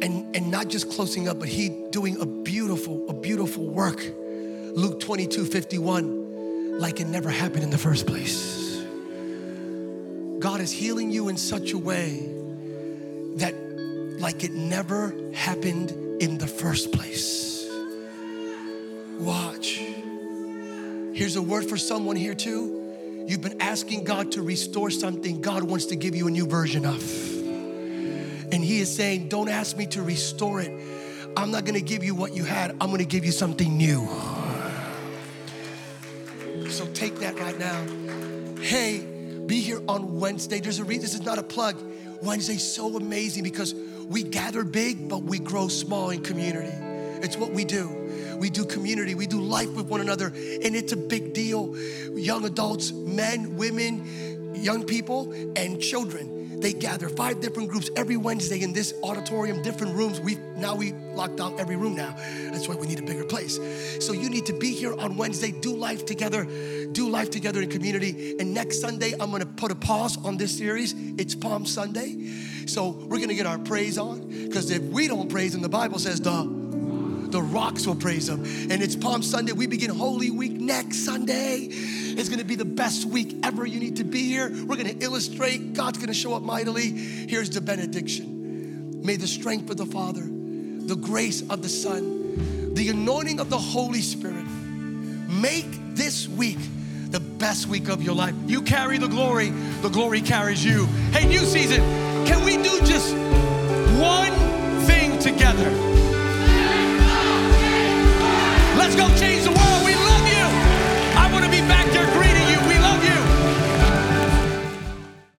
And, 0.02 0.34
and 0.34 0.50
not 0.50 0.68
just 0.68 0.90
closing 0.90 1.28
up, 1.28 1.38
but 1.38 1.48
he 1.48 1.68
doing 1.90 2.20
a 2.20 2.26
beautiful, 2.26 3.08
a 3.08 3.12
beautiful 3.12 3.66
work. 3.66 4.02
Luke 4.74 4.98
22, 5.00 5.44
51, 5.44 6.78
like 6.80 7.00
it 7.00 7.06
never 7.06 7.30
happened 7.30 7.62
in 7.62 7.70
the 7.70 7.78
first 7.78 8.06
place. 8.06 8.82
God 10.40 10.60
is 10.60 10.72
healing 10.72 11.10
you 11.10 11.28
in 11.28 11.36
such 11.36 11.72
a 11.72 11.78
way 11.78 12.28
that 13.36 13.54
like 14.18 14.44
it 14.44 14.52
never 14.52 15.14
happened 15.32 16.03
in 16.24 16.38
the 16.38 16.46
first 16.46 16.90
place. 16.90 17.68
Watch. 19.18 19.76
Here's 21.12 21.36
a 21.36 21.42
word 21.42 21.68
for 21.68 21.76
someone 21.76 22.16
here 22.16 22.34
too. 22.34 23.24
You've 23.28 23.42
been 23.42 23.60
asking 23.60 24.04
God 24.04 24.32
to 24.32 24.42
restore 24.42 24.90
something 24.90 25.42
God 25.42 25.62
wants 25.62 25.86
to 25.86 25.96
give 25.96 26.16
you 26.16 26.26
a 26.26 26.30
new 26.30 26.46
version 26.46 26.86
of. 26.86 27.02
And 28.52 28.64
He 28.64 28.80
is 28.80 28.94
saying, 28.94 29.28
Don't 29.28 29.48
ask 29.48 29.76
me 29.76 29.86
to 29.88 30.02
restore 30.02 30.60
it. 30.60 30.72
I'm 31.36 31.50
not 31.50 31.66
gonna 31.66 31.80
give 31.80 32.02
you 32.02 32.14
what 32.14 32.34
you 32.34 32.44
had, 32.44 32.70
I'm 32.80 32.90
gonna 32.90 33.04
give 33.04 33.24
you 33.24 33.32
something 33.32 33.76
new. 33.76 34.08
So 36.70 36.86
take 36.94 37.18
that 37.20 37.38
right 37.38 37.58
now. 37.58 37.86
Hey, 38.60 39.06
be 39.46 39.60
here 39.60 39.82
on 39.88 40.18
Wednesday. 40.18 40.58
There's 40.58 40.78
a 40.78 40.84
reason, 40.84 41.02
this 41.02 41.14
is 41.14 41.22
not 41.22 41.38
a 41.38 41.42
plug. 41.42 41.76
Wednesday's 42.22 42.64
so 42.64 42.96
amazing 42.96 43.42
because 43.42 43.74
we 44.08 44.22
gather 44.22 44.64
big, 44.64 45.08
but 45.08 45.22
we 45.22 45.38
grow 45.38 45.68
small 45.68 46.10
in 46.10 46.22
community. 46.22 46.72
It's 47.24 47.36
what 47.36 47.52
we 47.52 47.64
do. 47.64 48.36
We 48.38 48.50
do 48.50 48.64
community, 48.64 49.14
we 49.14 49.26
do 49.26 49.40
life 49.40 49.70
with 49.70 49.86
one 49.86 50.00
another, 50.00 50.26
and 50.26 50.76
it's 50.76 50.92
a 50.92 50.96
big 50.96 51.32
deal. 51.32 51.76
Young 52.16 52.44
adults, 52.44 52.92
men, 52.92 53.56
women, 53.56 54.54
young 54.54 54.84
people, 54.84 55.32
and 55.56 55.80
children. 55.80 56.33
They 56.60 56.72
gather 56.72 57.08
five 57.08 57.40
different 57.40 57.70
groups 57.70 57.90
every 57.96 58.16
Wednesday 58.16 58.62
in 58.62 58.72
this 58.72 58.94
auditorium, 59.02 59.62
different 59.62 59.94
rooms. 59.94 60.20
We 60.20 60.36
now 60.56 60.74
we 60.74 60.92
locked 60.92 61.36
down 61.36 61.58
every 61.58 61.76
room 61.76 61.94
now. 61.94 62.14
That's 62.50 62.68
why 62.68 62.74
we 62.76 62.86
need 62.86 62.98
a 62.98 63.02
bigger 63.02 63.24
place. 63.24 63.58
So 64.04 64.12
you 64.12 64.28
need 64.28 64.46
to 64.46 64.52
be 64.52 64.72
here 64.72 64.98
on 64.98 65.16
Wednesday, 65.16 65.52
do 65.52 65.76
life 65.76 66.06
together, 66.06 66.44
do 66.92 67.08
life 67.08 67.30
together 67.30 67.62
in 67.62 67.70
community. 67.70 68.36
And 68.38 68.54
next 68.54 68.80
Sunday, 68.80 69.12
I'm 69.12 69.30
gonna 69.30 69.46
put 69.46 69.70
a 69.70 69.74
pause 69.74 70.16
on 70.24 70.36
this 70.36 70.56
series. 70.56 70.94
It's 71.18 71.34
Palm 71.34 71.66
Sunday. 71.66 72.30
So 72.66 72.90
we're 72.90 73.20
gonna 73.20 73.34
get 73.34 73.46
our 73.46 73.58
praise 73.58 73.98
on. 73.98 74.28
Because 74.28 74.70
if 74.70 74.82
we 74.82 75.08
don't 75.08 75.28
praise 75.28 75.54
him, 75.54 75.62
the 75.62 75.68
Bible 75.68 75.98
says 75.98 76.20
the 76.20 76.64
the 77.34 77.42
rocks 77.42 77.84
will 77.84 77.96
praise 77.96 78.28
him. 78.28 78.44
And 78.70 78.80
it's 78.80 78.94
Palm 78.94 79.20
Sunday. 79.20 79.50
We 79.50 79.66
begin 79.66 79.90
Holy 79.90 80.30
Week 80.30 80.52
next 80.52 81.04
Sunday. 81.04 81.68
It's 82.16 82.28
gonna 82.28 82.44
be 82.44 82.54
the 82.54 82.64
best 82.64 83.04
week 83.04 83.36
ever. 83.42 83.66
You 83.66 83.80
need 83.80 83.96
to 83.96 84.04
be 84.04 84.24
here. 84.28 84.50
We're 84.66 84.76
gonna 84.76 84.96
illustrate. 85.00 85.74
God's 85.74 85.98
gonna 85.98 86.14
show 86.14 86.34
up 86.34 86.42
mightily. 86.42 86.88
Here's 86.88 87.50
the 87.50 87.60
benediction. 87.60 89.02
May 89.04 89.16
the 89.16 89.26
strength 89.26 89.70
of 89.70 89.76
the 89.76 89.86
Father, 89.86 90.22
the 90.24 90.96
grace 90.96 91.42
of 91.50 91.62
the 91.62 91.68
Son, 91.68 92.74
the 92.74 92.88
anointing 92.88 93.40
of 93.40 93.50
the 93.50 93.58
Holy 93.58 94.00
Spirit 94.00 94.46
make 95.28 95.66
this 95.94 96.28
week 96.28 96.58
the 97.10 97.20
best 97.20 97.66
week 97.66 97.88
of 97.88 98.02
your 98.02 98.14
life. 98.14 98.34
You 98.46 98.62
carry 98.62 98.98
the 98.98 99.08
glory, 99.08 99.50
the 99.82 99.88
glory 99.88 100.20
carries 100.20 100.64
you. 100.64 100.86
Hey, 101.12 101.26
new 101.26 101.44
season, 101.44 101.80
can 102.26 102.44
we 102.44 102.56
do 102.56 102.80
just 102.80 103.14